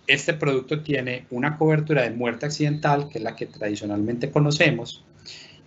este 0.07 0.35
producto 0.35 0.83
tiene 0.83 1.27
una 1.31 1.57
cobertura 1.57 2.03
de 2.03 2.11
muerte 2.11 2.47
accidental, 2.47 3.09
que 3.09 3.19
es 3.19 3.25
la 3.25 3.37
que 3.37 3.47
tradicionalmente 3.47 4.31
conocemos, 4.31 5.05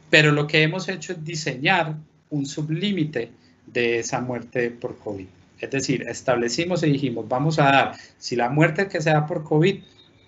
pero 0.10 0.32
lo 0.32 0.48
que 0.48 0.64
hemos 0.64 0.88
hecho 0.90 1.14
es 1.14 1.24
diseñar 1.24 1.96
un 2.30 2.46
sublímite 2.46 3.32
de 3.66 4.00
esa 4.00 4.22
muerte 4.22 4.72
por 4.72 4.98
COVID. 5.00 5.28
Es 5.60 5.72
decir, 5.72 6.04
establecimos 6.08 6.84
y 6.84 6.92
dijimos, 6.92 7.28
vamos 7.28 7.60
a 7.60 7.64
dar, 7.64 7.96
si 8.18 8.36
la 8.36 8.50
muerte 8.50 8.88
que 8.88 9.02
se 9.02 9.10
da 9.10 9.26
por 9.26 9.44
COVID, 9.44 9.80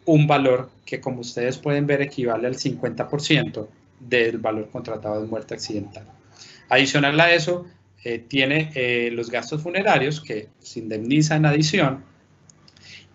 un 0.05 0.25
valor 0.25 0.69
que 0.85 1.01
como 1.01 1.21
ustedes 1.21 1.57
pueden 1.57 1.85
ver 1.85 2.01
equivale 2.01 2.47
al 2.47 2.55
50% 2.55 3.67
del 3.99 4.37
valor 4.37 4.69
contratado 4.69 5.21
de 5.21 5.27
muerte 5.27 5.53
accidental. 5.53 6.05
Adicional 6.69 7.19
a 7.19 7.33
eso, 7.33 7.65
eh, 8.03 8.19
tiene 8.19 8.71
eh, 8.75 9.09
los 9.11 9.29
gastos 9.29 9.61
funerarios 9.61 10.21
que 10.21 10.49
se 10.59 10.79
indemniza 10.79 11.35
en 11.35 11.45
adición 11.45 12.03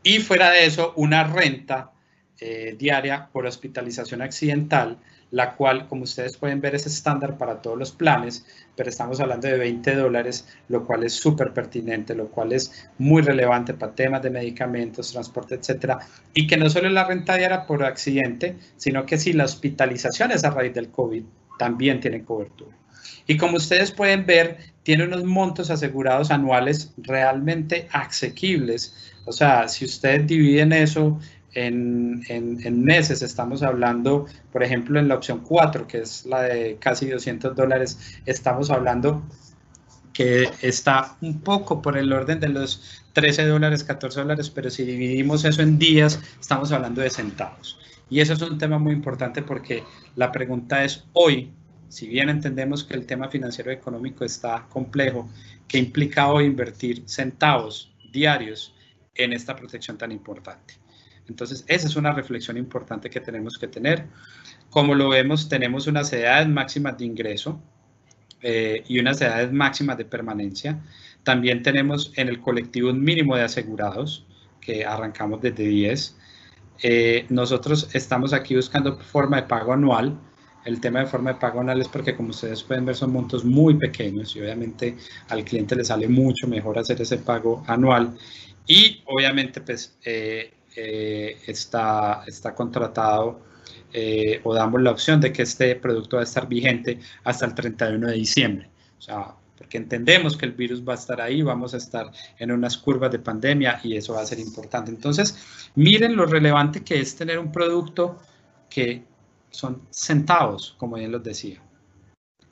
y 0.03 0.19
fuera 0.19 0.51
de 0.51 0.67
eso, 0.67 0.93
una 0.97 1.25
renta 1.25 1.93
eh, 2.41 2.75
diaria 2.79 3.29
por 3.33 3.47
hospitalización 3.47 4.21
accidental 4.21 4.99
la 5.33 5.55
cual, 5.55 5.89
como 5.89 6.05
ustedes 6.05 6.37
pueden 6.37 6.61
ver, 6.61 6.75
es 6.75 6.87
estándar 6.87 7.39
para 7.39 7.61
todos 7.61 7.79
los 7.79 7.91
planes, 7.91 8.45
pero 8.77 8.91
estamos 8.91 9.19
hablando 9.19 9.49
de 9.49 9.57
20 9.57 9.97
dólares, 9.97 10.47
lo 10.69 10.85
cual 10.85 11.05
es 11.05 11.15
súper 11.15 11.53
pertinente, 11.53 12.15
lo 12.15 12.29
cual 12.29 12.53
es 12.53 12.89
muy 12.99 13.23
relevante 13.23 13.73
para 13.73 13.95
temas 13.95 14.23
de 14.23 14.31
medicamentos, 14.31 15.11
transporte, 15.11 15.55
etcétera, 15.55 15.99
y 16.35 16.47
que 16.47 16.59
no 16.59 16.69
solo 16.69 16.87
es 16.87 16.93
la 16.93 17.05
renta 17.05 17.37
diaria 17.37 17.67
por 17.67 17.83
accidente, 17.83 18.57
sino 18.77 19.07
que 19.07 19.17
si 19.17 19.33
la 19.33 19.45
hospitalización 19.45 20.33
es 20.33 20.45
a 20.45 20.51
raíz 20.51 20.75
del 20.75 20.91
COVID, 20.91 21.25
también 21.59 21.99
tiene 21.99 22.25
cobertura. 22.25 22.77
Y 23.27 23.39
como 23.39 23.57
ustedes 23.57 23.91
pueden 23.91 24.27
ver, 24.27 24.59
tiene 24.83 25.05
unos 25.05 25.25
montos 25.25 25.71
asegurados 25.71 26.31
anuales 26.31 26.93
realmente 26.99 27.89
asequibles. 27.93 29.13
O 29.25 29.33
sea, 29.33 29.69
si 29.69 29.85
ustedes 29.87 30.27
dividen 30.27 30.73
eso 30.73 31.19
en, 31.55 32.85
meses. 32.85 33.23
Estamos 33.23 33.63
hablando, 33.63 34.27
por 34.53 34.63
ejemplo, 34.63 34.99
en 34.99 35.09
la 35.09 35.17
opción 35.17 35.41
4, 35.41 35.87
que 35.87 35.99
es 35.99 36.27
la 36.27 36.43
de 36.43 36.77
casi 36.79 37.09
200 37.09 37.55
dólares, 37.55 38.21
estamos 38.27 38.71
hablando 38.71 39.23
que 40.13 40.51
está 40.61 41.17
un 41.23 41.41
poco 41.41 41.81
por 41.81 41.97
el 41.97 42.13
orden 42.13 42.39
de 42.39 42.49
los 42.49 43.03
13 43.15 43.47
dólares, 43.47 43.83
14 43.85 44.21
dólares, 44.21 44.51
pero 44.51 44.71
si 44.71 44.85
dividimos 44.85 45.45
eso 45.45 45.63
en 45.63 45.79
días, 45.79 46.21
estamos 46.41 46.71
hablando 46.73 47.01
de 47.01 47.11
centavos. 47.11 47.79
Y 48.11 48.21
eso 48.21 48.35
es 48.35 48.43
un 48.43 48.59
tema 48.59 48.79
muy 48.79 48.93
importante 48.93 49.43
porque 49.43 49.85
la 50.17 50.31
pregunta 50.31 50.85
es 50.85 51.05
hoy, 51.15 51.51
si 51.89 52.09
bien 52.09 52.29
entendemos 52.29 52.85
que 52.85 52.95
el 52.95 53.07
tema 53.07 53.29
financiero 53.29 53.71
económico 53.71 54.25
está 54.25 54.67
complejo, 54.69 55.31
¿qué 55.67 55.79
implica 55.79 56.29
hoy 56.29 56.45
invertir 56.45 57.03
centavos 57.07 57.91
diarios 58.13 58.75
en 59.15 59.33
esta 59.33 59.57
protección 59.57 59.97
tan 59.97 60.13
importante? 60.13 60.82
Entonces, 61.33 61.65
esa 61.67 61.89
es 61.89 61.97
una 61.97 62.13
reflexión 62.13 62.59
importante 62.59 63.09
que 63.09 63.21
tenemos 63.21 63.57
que 63.59 63.69
tener. 63.69 64.07
Como 64.69 64.95
lo 64.95 65.09
vemos, 65.09 65.49
tenemos 65.49 65.87
unas 65.87 66.13
edades 66.13 66.47
máximas 66.47 66.99
de 66.99 67.07
ingreso 67.07 67.59
eh, 68.43 68.85
y 68.87 68.99
unas 69.01 69.21
edades 69.23 69.51
máximas 69.51 69.97
de 69.97 70.05
permanencia. 70.05 70.81
También 71.23 71.63
tenemos 71.63 72.13
en 72.17 72.29
el 72.29 72.41
colectivo 72.41 72.91
un 72.91 73.03
mínimo 73.03 73.35
de 73.35 73.45
asegurados, 73.45 74.27
que 74.61 74.85
arrancamos 74.85 75.41
desde 75.41 75.65
10. 75.67 76.17
Eh, 76.83 77.27
nosotros 77.31 77.89
estamos 77.95 78.35
aquí 78.35 78.55
buscando 78.55 78.99
forma 78.99 79.37
de 79.41 79.45
pago 79.45 79.73
anual 79.73 80.19
el 80.65 80.81
tema 80.81 81.01
de 81.01 81.07
forma 81.07 81.33
de 81.33 81.41
pago 81.41 81.61
anual 81.61 81.81
es 81.81 81.89
porque 81.89 82.15
como 82.15 82.31
ustedes 82.31 82.63
pueden 82.63 82.87
ver 82.87 82.95
son 82.95 83.13
montos 83.13 83.45
muy 83.45 83.75
pequeños 83.75 84.37
y 84.37 84.41
obviamente 84.41 84.97
al 85.29 85.45
cliente 85.45 85.75
le 85.75 85.85
sale 85.85 86.09
mucho 86.09 86.47
mejor 86.47 86.79
hacer 86.79 87.01
ese 87.01 87.19
pago 87.19 87.65
anual 87.67 88.17
y 88.67 89.03
obviamente 89.07 89.61
pues 89.61 89.99
eh, 90.05 90.53
eh, 90.77 91.39
está, 91.47 92.25
está 92.27 92.55
contratado 92.55 93.41
eh, 93.93 94.41
o 94.45 94.55
damos 94.55 94.81
la 94.81 94.91
opción 94.91 95.21
de 95.21 95.33
que 95.33 95.43
este 95.43 95.77
producto 95.77 96.17
va 96.17 96.23
a 96.23 96.25
estar 96.25 96.49
vigente 96.49 96.99
hasta 97.25 97.47
el 97.47 97.55
31 97.55 98.07
de 98.07 98.15
diciembre. 98.15 98.71
O 98.99 99.03
sea, 99.03 99.35
porque 99.57 99.77
entendemos 99.77 100.37
que 100.37 100.47
el 100.47 100.53
virus 100.53 100.83
va 100.87 100.93
a 100.93 100.97
estar 100.97 101.21
ahí, 101.21 101.43
vamos 101.43 101.75
a 101.75 101.77
estar 101.77 102.11
en 102.39 102.51
unas 102.51 102.79
curvas 102.79 103.13
de 103.13 103.19
pandemia 103.19 103.81
y 103.83 103.97
eso 103.97 104.15
va 104.15 104.23
a 104.23 104.27
ser 104.27 104.39
importante. 104.39 104.91
Entonces, 104.91 105.37
miren 105.75 106.17
lo 106.17 106.27
relevante 106.27 106.83
que 106.83 107.01
es 107.01 107.15
tener 107.15 107.39
un 107.39 107.53
producto 107.53 108.19
que 108.71 109.05
son 109.51 109.83
centavos, 109.91 110.75
como 110.79 110.97
bien 110.97 111.13
los 111.13 111.23
decía. 111.23 111.61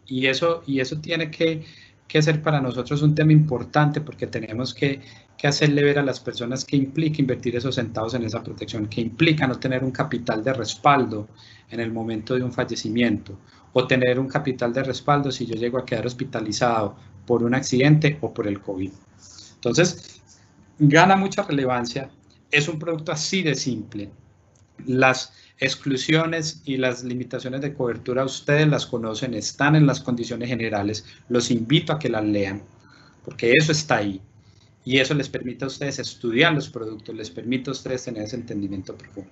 Y 0.06 0.26
eso, 0.26 0.62
y 0.66 0.80
eso 0.80 1.00
tiene 1.00 1.30
que, 1.30 1.64
que 2.10 2.20
ser 2.20 2.42
para 2.42 2.60
nosotros 2.60 3.02
un 3.02 3.14
tema 3.14 3.32
importante 3.32 4.00
porque 4.00 4.26
tenemos 4.26 4.74
que, 4.74 5.00
hacerle 5.44 5.82
ver 5.82 5.98
a 5.98 6.02
las 6.02 6.20
personas 6.20 6.66
que 6.66 6.76
implica 6.76 7.22
invertir 7.22 7.56
esos 7.56 7.76
centavos 7.76 8.12
en 8.12 8.24
esa 8.24 8.42
protección, 8.42 8.88
que 8.88 9.00
implica 9.00 9.46
no 9.46 9.58
tener 9.58 9.82
un 9.82 9.90
capital 9.90 10.44
de 10.44 10.52
respaldo 10.52 11.28
en 11.70 11.80
el 11.80 11.90
momento 11.90 12.34
de 12.34 12.42
un 12.42 12.52
fallecimiento 12.52 13.38
o 13.72 13.86
tener 13.86 14.18
un 14.18 14.28
capital 14.28 14.72
de 14.74 14.82
respaldo 14.82 15.30
si 15.30 15.46
yo 15.46 15.54
llego 15.54 15.78
a 15.78 15.86
quedar 15.86 16.04
hospitalizado 16.04 16.94
por 17.24 17.42
un 17.42 17.54
accidente 17.54 18.18
o 18.20 18.34
por 18.34 18.48
el 18.48 18.60
COVID. 18.60 18.90
Entonces, 19.54 20.20
gana 20.78 21.16
mucha 21.16 21.42
relevancia, 21.42 22.10
es 22.50 22.68
un 22.68 22.78
producto 22.78 23.12
así 23.12 23.42
de 23.42 23.54
simple. 23.54 24.10
Las 24.84 25.32
exclusiones 25.60 26.62
y 26.64 26.78
las 26.78 27.04
limitaciones 27.04 27.60
de 27.60 27.74
cobertura 27.74 28.24
ustedes 28.24 28.66
las 28.66 28.86
conocen, 28.86 29.34
están 29.34 29.76
en 29.76 29.86
las 29.86 30.00
condiciones 30.00 30.48
generales, 30.48 31.04
los 31.28 31.50
invito 31.50 31.92
a 31.92 31.98
que 31.98 32.08
las 32.08 32.24
lean, 32.24 32.62
porque 33.24 33.52
eso 33.52 33.72
está 33.72 33.98
ahí. 33.98 34.20
Y 34.84 34.98
eso 34.98 35.12
les 35.12 35.28
permite 35.28 35.64
a 35.66 35.68
ustedes 35.68 35.98
estudiar 35.98 36.54
los 36.54 36.70
productos, 36.70 37.14
les 37.14 37.30
permite 37.30 37.68
a 37.68 37.72
ustedes 37.72 38.04
tener 38.04 38.22
ese 38.22 38.36
entendimiento 38.36 38.96
profundo. 38.96 39.30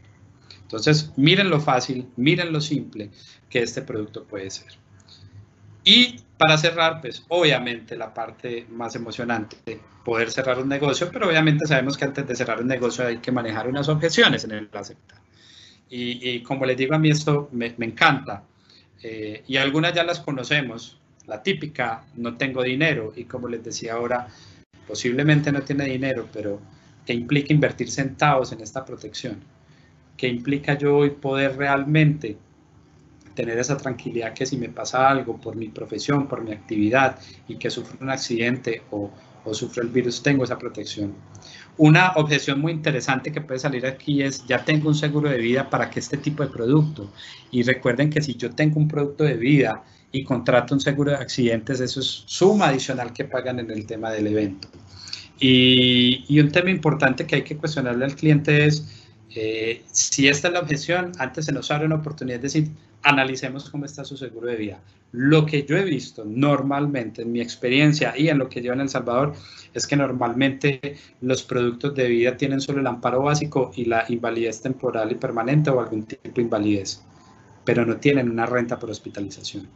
Entonces, 0.60 1.10
miren 1.16 1.48
lo 1.48 1.60
fácil, 1.60 2.06
miren 2.16 2.52
lo 2.52 2.60
simple 2.60 3.10
que 3.48 3.62
este 3.62 3.80
producto 3.80 4.24
puede 4.24 4.50
ser. 4.50 4.66
Y 5.82 6.20
para 6.36 6.58
cerrar, 6.58 7.00
pues 7.00 7.24
obviamente 7.28 7.96
la 7.96 8.12
parte 8.12 8.66
más 8.68 8.94
emocionante, 8.94 9.80
poder 10.04 10.30
cerrar 10.30 10.58
un 10.58 10.68
negocio, 10.68 11.08
pero 11.10 11.26
obviamente 11.26 11.66
sabemos 11.66 11.96
que 11.96 12.04
antes 12.04 12.28
de 12.28 12.36
cerrar 12.36 12.60
un 12.60 12.68
negocio 12.68 13.06
hay 13.06 13.16
que 13.16 13.32
manejar 13.32 13.66
unas 13.66 13.88
objeciones 13.88 14.44
en 14.44 14.50
el 14.50 14.68
aceptar. 14.74 15.18
Y, 15.90 16.42
como 16.42 16.66
les 16.66 16.76
digo, 16.76 16.94
a 16.94 16.98
mí 16.98 17.10
esto 17.10 17.48
me, 17.52 17.74
encanta. 17.78 18.42
Eh, 19.02 19.42
y 19.46 19.56
algunas 19.56 19.94
ya 19.94 20.04
las 20.04 20.20
conocemos. 20.20 20.98
La 21.26 21.42
típica, 21.42 22.04
no 22.16 22.36
tengo 22.36 22.62
dinero. 22.62 23.12
Y 23.16 23.24
como 23.24 23.48
les 23.48 23.64
decía 23.64 23.94
ahora, 23.94 24.28
posiblemente 24.86 25.52
no 25.52 25.62
tiene 25.62 25.84
dinero, 25.84 26.28
pero 26.32 26.60
que 27.06 27.14
implica 27.14 27.52
invertir 27.52 27.90
centavos 27.90 28.52
en 28.52 28.60
esta 28.60 28.84
protección. 28.84 29.40
Que 30.16 30.28
implica 30.28 30.76
yo 30.76 31.14
poder 31.20 31.56
realmente 31.56 32.36
tener 33.34 33.58
esa 33.58 33.76
tranquilidad 33.76 34.34
que 34.34 34.44
si 34.44 34.56
me 34.56 34.68
pasa 34.68 35.08
algo 35.08 35.40
por 35.40 35.54
mi 35.54 35.68
profesión, 35.68 36.26
por 36.26 36.42
mi 36.42 36.52
actividad 36.52 37.18
y 37.46 37.56
que 37.56 37.70
sufro 37.70 37.96
un 38.00 38.10
accidente 38.10 38.82
o, 38.90 39.12
o 39.44 39.54
sufro 39.54 39.82
el 39.82 39.90
virus, 39.90 40.22
tengo 40.22 40.42
esa 40.42 40.58
protección. 40.58 41.14
Una 41.78 42.12
objeción 42.16 42.60
muy 42.60 42.72
interesante 42.72 43.30
que 43.30 43.40
puede 43.40 43.60
salir 43.60 43.86
aquí 43.86 44.22
es, 44.22 44.44
ya 44.46 44.64
tengo 44.64 44.88
un 44.88 44.96
seguro 44.96 45.30
de 45.30 45.38
vida 45.38 45.70
para 45.70 45.88
que 45.88 46.00
este 46.00 46.16
tipo 46.16 46.42
de 46.42 46.50
producto. 46.50 47.10
Y 47.52 47.62
recuerden 47.62 48.10
que 48.10 48.20
si 48.20 48.34
yo 48.34 48.50
tengo 48.50 48.78
un 48.78 48.88
producto 48.88 49.24
de 49.24 49.34
vida 49.34 49.84
y 50.10 50.24
contrato 50.24 50.74
un 50.74 50.80
seguro 50.80 51.12
de 51.12 51.18
accidentes, 51.18 51.80
eso 51.80 52.00
es 52.00 52.24
suma 52.26 52.66
adicional 52.68 53.12
que 53.12 53.24
pagan 53.24 53.60
en 53.60 53.70
el 53.70 53.86
tema 53.86 54.10
del 54.10 54.26
evento. 54.26 54.68
Y, 55.38 56.24
y 56.28 56.40
un 56.40 56.50
tema 56.50 56.70
importante 56.70 57.24
que 57.26 57.36
hay 57.36 57.42
que 57.42 57.56
cuestionarle 57.56 58.04
al 58.04 58.16
cliente 58.16 58.66
es, 58.66 58.97
eh, 59.34 59.82
si 59.92 60.28
esta 60.28 60.48
es 60.48 60.54
la 60.54 60.60
objeción, 60.60 61.12
antes 61.18 61.46
se 61.46 61.52
nos 61.52 61.70
abre 61.70 61.86
una 61.86 61.96
oportunidad 61.96 62.38
de 62.38 62.42
decir, 62.42 62.70
analicemos 63.02 63.70
cómo 63.70 63.84
está 63.84 64.04
su 64.04 64.16
seguro 64.16 64.48
de 64.48 64.56
vida. 64.56 64.80
Lo 65.12 65.46
que 65.46 65.64
yo 65.64 65.76
he 65.76 65.84
visto 65.84 66.24
normalmente 66.24 67.22
en 67.22 67.32
mi 67.32 67.40
experiencia 67.40 68.14
y 68.16 68.28
en 68.28 68.38
lo 68.38 68.48
que 68.48 68.60
llevo 68.60 68.74
en 68.74 68.82
El 68.82 68.88
Salvador 68.88 69.34
es 69.72 69.86
que 69.86 69.96
normalmente 69.96 70.96
los 71.22 71.42
productos 71.42 71.94
de 71.94 72.08
vida 72.08 72.36
tienen 72.36 72.60
solo 72.60 72.80
el 72.80 72.86
amparo 72.86 73.22
básico 73.22 73.70
y 73.74 73.86
la 73.86 74.04
invalidez 74.08 74.60
temporal 74.60 75.10
y 75.12 75.14
permanente 75.14 75.70
o 75.70 75.80
algún 75.80 76.04
tipo 76.04 76.28
de 76.34 76.42
invalidez, 76.42 77.02
pero 77.64 77.86
no 77.86 77.96
tienen 77.96 78.30
una 78.30 78.46
renta 78.46 78.78
por 78.78 78.90
hospitalización. 78.90 79.68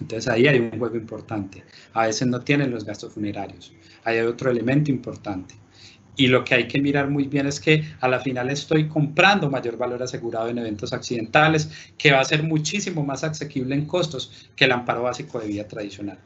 Entonces 0.00 0.28
ahí 0.28 0.48
hay 0.48 0.58
un 0.58 0.78
juego 0.78 0.96
importante. 0.96 1.62
A 1.92 2.06
veces 2.06 2.26
no 2.26 2.40
tienen 2.40 2.70
los 2.70 2.84
gastos 2.84 3.12
funerarios. 3.12 3.72
Hay 4.04 4.18
otro 4.20 4.50
elemento 4.50 4.90
importante. 4.90 5.54
Y 6.16 6.26
lo 6.26 6.44
que 6.44 6.54
hay 6.54 6.68
que 6.68 6.80
mirar 6.80 7.08
muy 7.08 7.24
bien 7.24 7.46
es 7.46 7.58
que 7.58 7.84
a 8.00 8.08
la 8.08 8.20
final 8.20 8.50
estoy 8.50 8.86
comprando 8.88 9.50
mayor 9.50 9.78
valor 9.78 10.02
asegurado 10.02 10.48
en 10.48 10.58
eventos 10.58 10.92
accidentales, 10.92 11.70
que 11.96 12.12
va 12.12 12.20
a 12.20 12.24
ser 12.24 12.42
muchísimo 12.42 13.02
más 13.04 13.24
asequible 13.24 13.74
en 13.74 13.86
costos 13.86 14.50
que 14.54 14.66
el 14.66 14.72
amparo 14.72 15.04
básico 15.04 15.40
de 15.40 15.46
vida 15.46 15.66
tradicional. 15.66 16.18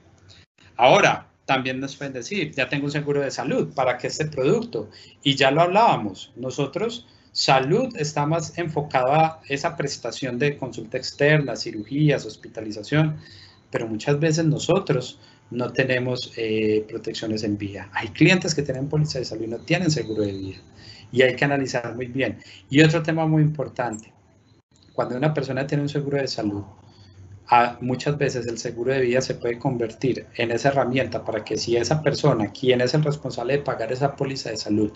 Ahora, 0.76 1.28
también 1.46 1.78
nos 1.78 1.96
pueden 1.96 2.12
decir, 2.12 2.52
ya 2.52 2.68
tengo 2.68 2.86
un 2.86 2.90
seguro 2.90 3.20
de 3.20 3.30
salud, 3.30 3.72
¿para 3.72 3.96
qué 3.96 4.08
este 4.08 4.26
producto? 4.26 4.90
Y 5.22 5.36
ya 5.36 5.52
lo 5.52 5.62
hablábamos, 5.62 6.32
nosotros, 6.34 7.06
salud 7.30 7.94
está 7.96 8.26
más 8.26 8.58
enfocado 8.58 9.12
a 9.12 9.40
esa 9.48 9.76
prestación 9.76 10.38
de 10.38 10.56
consulta 10.56 10.98
externa, 10.98 11.54
cirugías, 11.54 12.26
hospitalización, 12.26 13.18
pero 13.70 13.86
muchas 13.86 14.18
veces 14.18 14.44
nosotros 14.44 15.20
no 15.50 15.72
tenemos 15.72 16.32
eh, 16.36 16.84
protecciones 16.88 17.44
en 17.44 17.56
vida. 17.56 17.88
Hay 17.92 18.08
clientes 18.08 18.54
que 18.54 18.62
tienen 18.62 18.88
póliza 18.88 19.18
de 19.18 19.24
salud 19.24 19.44
y 19.44 19.48
no 19.48 19.58
tienen 19.58 19.90
seguro 19.90 20.22
de 20.22 20.32
vida. 20.32 20.58
Y 21.12 21.22
hay 21.22 21.36
que 21.36 21.44
analizar 21.44 21.94
muy 21.94 22.06
bien. 22.06 22.38
Y 22.68 22.82
otro 22.82 23.02
tema 23.02 23.26
muy 23.26 23.42
importante, 23.42 24.12
cuando 24.92 25.16
una 25.16 25.32
persona 25.32 25.66
tiene 25.66 25.82
un 25.84 25.88
seguro 25.88 26.18
de 26.18 26.26
salud, 26.26 26.64
muchas 27.80 28.18
veces 28.18 28.46
el 28.46 28.58
seguro 28.58 28.92
de 28.92 29.00
vida 29.00 29.20
se 29.20 29.34
puede 29.34 29.58
convertir 29.58 30.26
en 30.34 30.50
esa 30.50 30.70
herramienta 30.70 31.24
para 31.24 31.44
que 31.44 31.56
si 31.56 31.76
esa 31.76 32.02
persona, 32.02 32.50
quien 32.50 32.80
es 32.80 32.94
el 32.94 33.04
responsable 33.04 33.54
de 33.54 33.62
pagar 33.62 33.92
esa 33.92 34.16
póliza 34.16 34.50
de 34.50 34.56
salud, 34.56 34.92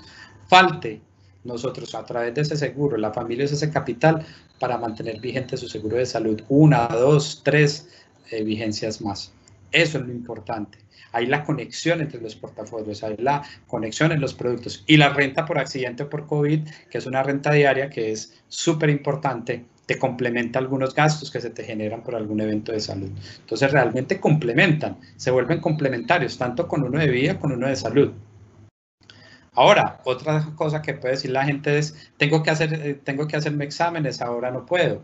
falte, 0.49 1.01
nosotros 1.45 1.95
a 1.95 2.05
través 2.05 2.35
de 2.35 2.43
ese 2.43 2.57
seguro, 2.57 2.97
la 2.97 3.13
familia 3.13 3.45
es 3.45 3.53
ese 3.53 3.71
capital 3.71 4.27
para 4.59 4.77
mantener 4.77 5.21
vigente 5.21 5.57
su 5.57 5.69
seguro 5.69 5.97
de 5.97 6.07
salud, 6.07 6.43
una, 6.49 6.87
dos, 6.89 7.43
tres 7.45 7.89
eh, 8.31 8.43
vigencias 8.43 9.01
más. 9.01 9.33
Eso 9.73 9.99
es 9.99 10.07
lo 10.07 10.13
importante. 10.13 10.79
Hay 11.13 11.27
la 11.27 11.45
conexión 11.45 12.01
entre 12.01 12.21
los 12.21 12.37
portafolios, 12.37 13.03
hay 13.03 13.17
la 13.19 13.43
conexión 13.67 14.13
en 14.13 14.21
los 14.21 14.35
productos 14.35 14.85
y 14.87 14.97
la 14.97 15.11
renta 15.11 15.45
por 15.45 15.59
accidente 15.59 16.05
por 16.05 16.27
COVID, 16.27 16.69
que 16.89 16.99
es 16.99 17.07
una 17.07 17.23
renta 17.23 17.53
diaria 17.53 17.91
que 17.91 18.13
es 18.13 18.41
súper 18.49 18.91
importante, 18.91 19.65
te 19.87 19.99
complementa 19.99 20.61
algunos 20.61 20.95
gastos 20.95 21.33
que 21.33 21.41
se 21.41 21.51
te 21.51 21.65
generan 21.65 22.05
por 22.05 22.15
algún 22.15 22.41
evento 22.41 22.71
de 22.71 22.79
salud. 22.79 23.11
Entonces 23.41 23.73
realmente 23.73 24.21
complementan, 24.21 24.99
se 25.17 25.33
vuelven 25.33 25.61
complementarios, 25.61 26.39
tanto 26.39 26.69
con 26.69 26.85
uno 26.85 27.01
de 27.01 27.09
vida 27.09 27.41
con 27.41 27.51
uno 27.51 27.67
de 27.67 27.75
salud. 27.75 28.13
Ahora, 29.53 30.01
otra 30.05 30.47
cosa 30.55 30.81
que 30.81 30.95
puede 30.95 31.15
decir 31.15 31.33
la 31.33 31.45
gente 31.45 31.77
es, 31.77 32.13
tengo 32.17 32.43
que, 32.43 32.51
hacer, 32.51 32.73
eh, 32.73 32.95
tengo 33.03 33.27
que 33.27 33.37
hacerme 33.37 33.65
exámenes, 33.65 34.23
ahora 34.23 34.53
no 34.53 34.65
puedo. 34.65 35.03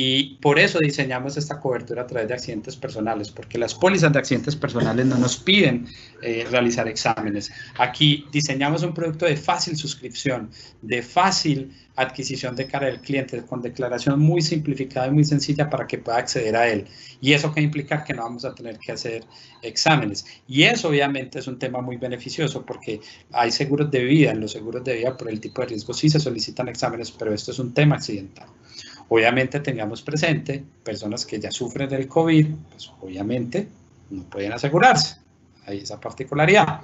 Y 0.00 0.36
por 0.36 0.60
eso 0.60 0.78
diseñamos 0.78 1.36
esta 1.36 1.58
cobertura 1.58 2.02
a 2.02 2.06
través 2.06 2.28
de 2.28 2.34
accidentes 2.34 2.76
personales, 2.76 3.32
porque 3.32 3.58
las 3.58 3.74
pólizas 3.74 4.12
de 4.12 4.20
accidentes 4.20 4.54
personales 4.54 5.04
no 5.04 5.18
nos 5.18 5.38
piden 5.38 5.88
eh, 6.22 6.46
realizar 6.48 6.86
exámenes. 6.86 7.50
Aquí 7.76 8.24
diseñamos 8.30 8.84
un 8.84 8.94
producto 8.94 9.26
de 9.26 9.36
fácil 9.36 9.76
suscripción, 9.76 10.50
de 10.82 11.02
fácil 11.02 11.72
adquisición 11.96 12.54
de 12.54 12.68
cara 12.68 12.86
del 12.86 13.00
cliente, 13.00 13.44
con 13.44 13.60
declaración 13.60 14.20
muy 14.20 14.40
simplificada 14.40 15.08
y 15.08 15.10
muy 15.10 15.24
sencilla 15.24 15.68
para 15.68 15.88
que 15.88 15.98
pueda 15.98 16.18
acceder 16.18 16.54
a 16.54 16.68
él. 16.68 16.84
Y 17.20 17.32
eso 17.32 17.52
que 17.52 17.60
implica 17.60 18.04
que 18.04 18.14
no 18.14 18.22
vamos 18.22 18.44
a 18.44 18.54
tener 18.54 18.78
que 18.78 18.92
hacer 18.92 19.24
exámenes. 19.62 20.24
Y 20.46 20.62
eso 20.62 20.90
obviamente 20.90 21.40
es 21.40 21.48
un 21.48 21.58
tema 21.58 21.80
muy 21.80 21.96
beneficioso 21.96 22.64
porque 22.64 23.00
hay 23.32 23.50
seguros 23.50 23.90
de 23.90 24.04
vida, 24.04 24.30
en 24.30 24.38
los 24.38 24.52
seguros 24.52 24.84
de 24.84 24.94
vida 24.94 25.16
por 25.16 25.28
el 25.28 25.40
tipo 25.40 25.60
de 25.62 25.68
riesgo 25.70 25.92
sí 25.92 26.08
se 26.08 26.20
solicitan 26.20 26.68
exámenes, 26.68 27.10
pero 27.10 27.34
esto 27.34 27.50
es 27.50 27.58
un 27.58 27.74
tema 27.74 27.96
accidental. 27.96 28.46
Obviamente 29.08 29.60
tengamos 29.60 30.02
presente 30.02 30.62
personas 30.84 31.24
que 31.24 31.40
ya 31.40 31.50
sufren 31.50 31.88
del 31.88 32.08
COVID, 32.08 32.46
pues 32.70 32.92
obviamente 33.00 33.68
no 34.10 34.24
pueden 34.24 34.52
asegurarse. 34.52 35.16
Hay 35.66 35.78
esa 35.78 35.98
particularidad. 36.00 36.82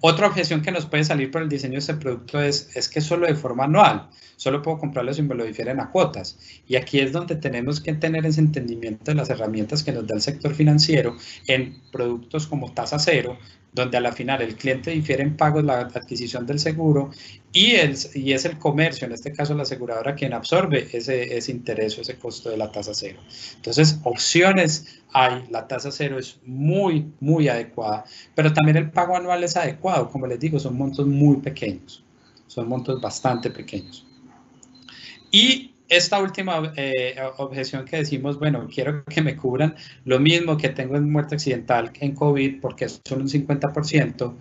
Otra 0.00 0.26
objeción 0.26 0.60
que 0.60 0.70
nos 0.70 0.84
puede 0.84 1.04
salir 1.04 1.30
por 1.30 1.40
el 1.40 1.48
diseño 1.48 1.74
de 1.74 1.78
este 1.78 1.94
producto 1.94 2.38
es, 2.38 2.76
es 2.76 2.90
que 2.90 3.00
solo 3.00 3.26
de 3.26 3.34
forma 3.34 3.64
anual, 3.64 4.10
solo 4.36 4.60
puedo 4.60 4.78
comprarlo 4.78 5.14
si 5.14 5.22
me 5.22 5.34
lo 5.34 5.44
difieren 5.44 5.80
a 5.80 5.90
cuotas. 5.90 6.38
Y 6.68 6.76
aquí 6.76 7.00
es 7.00 7.12
donde 7.12 7.36
tenemos 7.36 7.80
que 7.80 7.94
tener 7.94 8.26
ese 8.26 8.40
entendimiento 8.40 9.10
de 9.10 9.14
las 9.14 9.30
herramientas 9.30 9.82
que 9.82 9.92
nos 9.92 10.06
da 10.06 10.16
el 10.16 10.20
sector 10.20 10.54
financiero 10.54 11.16
en 11.46 11.80
productos 11.90 12.46
como 12.46 12.72
tasa 12.72 12.98
cero, 12.98 13.38
donde 13.74 13.96
a 13.96 14.00
la 14.00 14.12
final 14.12 14.40
el 14.40 14.54
cliente 14.54 14.92
difiere 14.92 15.22
en 15.22 15.36
pagos 15.36 15.64
la 15.64 15.80
adquisición 15.80 16.46
del 16.46 16.60
seguro 16.60 17.10
y, 17.52 17.72
el, 17.72 17.96
y 18.14 18.32
es 18.32 18.44
el 18.44 18.56
comercio, 18.58 19.06
en 19.06 19.12
este 19.12 19.32
caso 19.32 19.54
la 19.54 19.64
aseguradora, 19.64 20.14
quien 20.14 20.32
absorbe 20.32 20.88
ese, 20.92 21.36
ese 21.36 21.50
interés 21.50 21.98
o 21.98 22.02
ese 22.02 22.16
costo 22.16 22.50
de 22.50 22.56
la 22.56 22.70
tasa 22.70 22.92
cero. 22.94 23.18
Entonces, 23.56 23.98
opciones 24.04 25.02
hay, 25.12 25.44
la 25.50 25.66
tasa 25.66 25.90
cero 25.90 26.18
es 26.18 26.38
muy, 26.46 27.12
muy 27.20 27.48
adecuada, 27.48 28.04
pero 28.34 28.52
también 28.52 28.76
el 28.76 28.90
pago 28.90 29.16
anual 29.16 29.42
es 29.42 29.56
adecuado, 29.56 30.08
como 30.08 30.26
les 30.26 30.38
digo, 30.38 30.58
son 30.60 30.78
montos 30.78 31.06
muy 31.06 31.38
pequeños, 31.38 32.04
son 32.46 32.68
montos 32.68 33.00
bastante 33.00 33.50
pequeños. 33.50 34.06
Y 35.32 35.73
esta 35.88 36.20
última 36.20 36.72
eh, 36.76 37.16
objeción 37.36 37.84
que 37.84 37.98
decimos, 37.98 38.38
bueno, 38.38 38.66
quiero 38.72 39.04
que 39.04 39.20
me 39.20 39.36
cubran 39.36 39.76
lo 40.04 40.18
mismo 40.18 40.56
que 40.56 40.70
tengo 40.70 40.96
en 40.96 41.10
muerte 41.10 41.34
accidental 41.34 41.92
en 42.00 42.14
COVID, 42.14 42.60
porque 42.60 42.88
son 42.88 43.22
un 43.22 43.28
50%. 43.28 44.34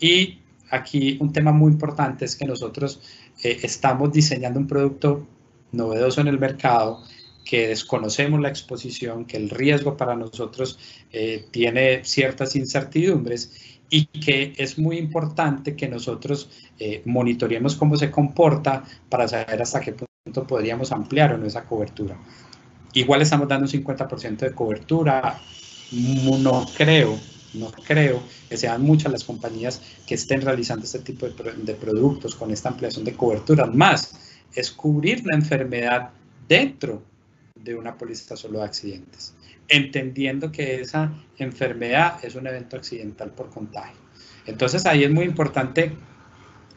Y 0.00 0.40
aquí 0.70 1.18
un 1.20 1.32
tema 1.32 1.52
muy 1.52 1.72
importante 1.72 2.24
es 2.24 2.36
que 2.36 2.46
nosotros 2.46 3.00
eh, 3.42 3.58
estamos 3.62 4.12
diseñando 4.12 4.58
un 4.58 4.66
producto 4.66 5.26
novedoso 5.72 6.20
en 6.20 6.28
el 6.28 6.38
mercado, 6.38 7.02
que 7.44 7.68
desconocemos 7.68 8.40
la 8.40 8.48
exposición, 8.48 9.24
que 9.24 9.36
el 9.36 9.50
riesgo 9.50 9.96
para 9.96 10.16
nosotros 10.16 10.78
eh, 11.12 11.46
tiene 11.50 12.04
ciertas 12.04 12.56
incertidumbres 12.56 13.80
y 13.88 14.06
que 14.06 14.52
es 14.56 14.78
muy 14.78 14.98
importante 14.98 15.76
que 15.76 15.88
nosotros 15.88 16.50
monitoreemos 17.04 17.76
cómo 17.76 17.96
se 17.96 18.10
comporta 18.10 18.82
para 19.08 19.28
saber 19.28 19.62
hasta 19.62 19.80
qué 19.80 19.92
punto 19.92 20.15
podríamos 20.32 20.92
ampliar 20.92 21.32
o 21.32 21.38
no 21.38 21.46
esa 21.46 21.64
cobertura. 21.64 22.16
Igual 22.92 23.22
estamos 23.22 23.48
dando 23.48 23.66
un 23.66 23.72
50% 23.72 24.38
de 24.38 24.52
cobertura, 24.52 25.38
no 25.92 26.66
creo, 26.76 27.18
no 27.54 27.70
creo 27.70 28.22
que 28.48 28.56
sean 28.56 28.82
muchas 28.82 29.12
las 29.12 29.24
compañías 29.24 29.82
que 30.06 30.14
estén 30.14 30.40
realizando 30.40 30.84
este 30.84 31.00
tipo 31.00 31.26
de, 31.26 31.74
productos 31.74 32.34
con 32.34 32.50
esta 32.50 32.70
ampliación 32.70 33.04
de 33.04 33.14
cobertura. 33.14 33.66
Más, 33.66 34.42
es 34.54 34.70
cubrir 34.70 35.24
la 35.26 35.34
enfermedad 35.34 36.10
dentro 36.48 37.02
de 37.54 37.74
una 37.74 37.96
póliza 37.96 38.36
solo 38.36 38.60
de 38.60 38.64
accidentes, 38.64 39.34
entendiendo 39.68 40.50
que 40.50 40.80
esa 40.80 41.12
enfermedad 41.38 42.24
es 42.24 42.34
un 42.34 42.46
evento 42.46 42.76
accidental 42.76 43.30
por 43.30 43.50
contagio. 43.50 43.96
Entonces 44.46 44.86
ahí 44.86 45.04
es 45.04 45.10
muy 45.10 45.24
importante 45.24 45.92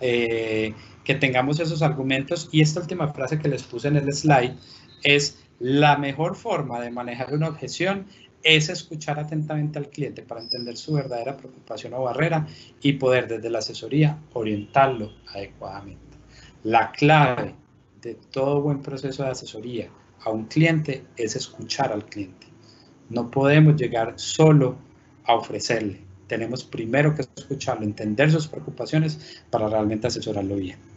eh, 0.02 0.74
que 1.10 1.16
tengamos 1.16 1.60
esos 1.60 1.82
argumentos. 1.82 2.50
Y 2.52 2.62
esta 2.62 2.82
última 2.82 3.08
frase 3.08 3.40
que 3.40 3.50
les 3.50 3.64
puse 3.64 3.88
en 3.88 3.96
el 3.96 4.14
slide 4.14 4.54
es 5.02 5.40
la 5.58 5.98
mejor 5.98 6.36
forma 6.36 6.80
de 6.80 6.92
manejar 6.92 7.34
una 7.34 7.48
objeción 7.48 8.06
es 8.44 8.70
escuchar 8.70 9.20
atentamente 9.20 9.80
al 9.80 9.90
cliente 9.90 10.22
para 10.22 10.40
entender 10.40 10.78
su 10.78 10.94
verdadera 10.94 11.36
preocupación 11.36 11.96
o 11.96 12.04
barrera 12.04 12.46
y 12.84 12.94
poder 12.94 13.28
desde 13.28 13.50
la 13.50 13.58
asesoría 13.58 14.20
orientarlo 14.34 15.12
adecuadamente. 15.34 16.16
La 16.64 16.92
clave 16.92 17.56
de 18.04 18.14
todo 18.14 18.62
buen 18.62 18.84
proceso 18.84 19.24
de 19.24 19.30
asesoría 19.32 19.90
a 20.22 20.30
un 20.30 20.46
cliente 20.46 21.06
es 21.18 21.36
escuchar 21.36 21.92
al 21.92 22.06
cliente. 22.06 22.46
No 23.10 23.32
podemos 23.32 23.76
llegar 23.78 24.14
solo 24.18 24.76
a 25.24 25.34
ofrecerle. 25.34 26.02
Tenemos 26.28 26.64
primero 26.64 27.16
que 27.16 27.24
escucharlo, 27.24 27.84
entender 27.84 28.32
sus 28.32 28.48
preocupaciones 28.48 29.42
para 29.50 29.68
realmente 29.68 30.06
asesorarlo 30.06 30.56
bien. 30.56 30.89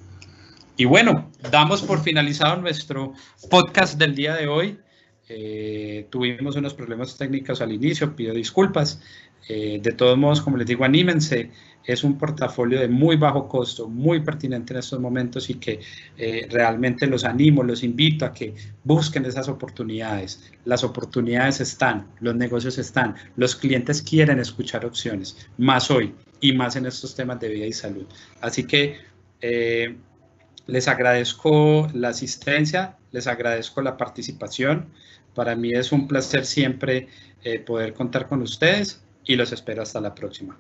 Y 0.76 0.87
bueno, 0.87 1.30
damos 1.50 1.82
por 1.82 2.00
finalizado 2.00 2.61
nuestro 2.61 3.12
podcast 3.50 3.98
del 3.98 4.14
día 4.14 4.35
de 4.35 4.48
hoy. 4.48 4.78
Eh, 5.28 6.06
tuvimos 6.11 6.56
unos 6.56 6.72
problemas 6.72 7.16
técnicos 7.18 7.61
al 7.61 7.72
inicio, 7.72 8.16
pido 8.16 8.32
disculpas. 8.32 9.00
Eh, 9.48 9.80
de 9.82 9.92
todos 9.92 10.16
modos, 10.16 10.40
como 10.40 10.56
les 10.56 10.66
digo, 10.66 10.85
anímense. 10.85 11.50
Es 11.85 12.04
un 12.04 12.16
portafolio 12.16 12.80
de 12.80 12.88
muy 12.88 13.16
bajo 13.16 13.48
costo, 13.48 13.88
muy 13.88 14.20
pertinente 14.20 14.72
en 14.72 14.78
estos 14.78 14.98
momentos 14.98 15.50
y 15.50 15.54
que 15.54 15.80
eh, 16.16 16.46
realmente 16.48 17.06
los 17.06 17.24
animo, 17.24 17.62
los 17.64 17.82
invito 17.82 18.24
a 18.24 18.32
que 18.32 18.54
busquen 18.85 19.26
esas 19.26 19.48
oportunidades. 19.48 20.52
Las 20.64 20.85
oportunidades 20.85 21.61
están, 21.61 22.06
los 22.20 22.37
negocios 22.37 22.78
están, 22.78 23.16
los 23.37 23.56
clientes 23.56 24.00
quieren 24.00 24.38
escuchar 24.38 24.87
opciones, 24.87 25.50
más 25.58 25.90
hoy 25.90 26.14
y 26.40 26.52
más 26.52 26.76
en 26.76 26.87
estos 26.87 27.16
temas 27.16 27.40
de 27.40 27.48
vida 27.48 27.66
y 27.66 27.72
salud. 27.72 28.06
Así 28.40 28.64
que 28.64 28.98
les 30.66 30.88
agradezco 30.88 31.88
la 31.94 32.09
asistencia, 32.09 32.96
les 33.11 33.27
agradezco 33.27 33.83
la 33.83 33.96
participación. 33.96 34.87
Para 35.35 35.57
mí 35.57 35.70
es 35.72 35.92
un 35.92 36.09
placer 36.09 36.44
siempre 36.44 37.09
eh, 37.42 37.59
poder 37.59 37.94
contar 37.94 38.29
con 38.29 38.42
ustedes 38.42 39.03
y 39.25 39.37
los 39.37 39.53
espero 39.53 39.83
hasta 39.83 40.01
la 40.01 40.14
próxima. 40.14 40.59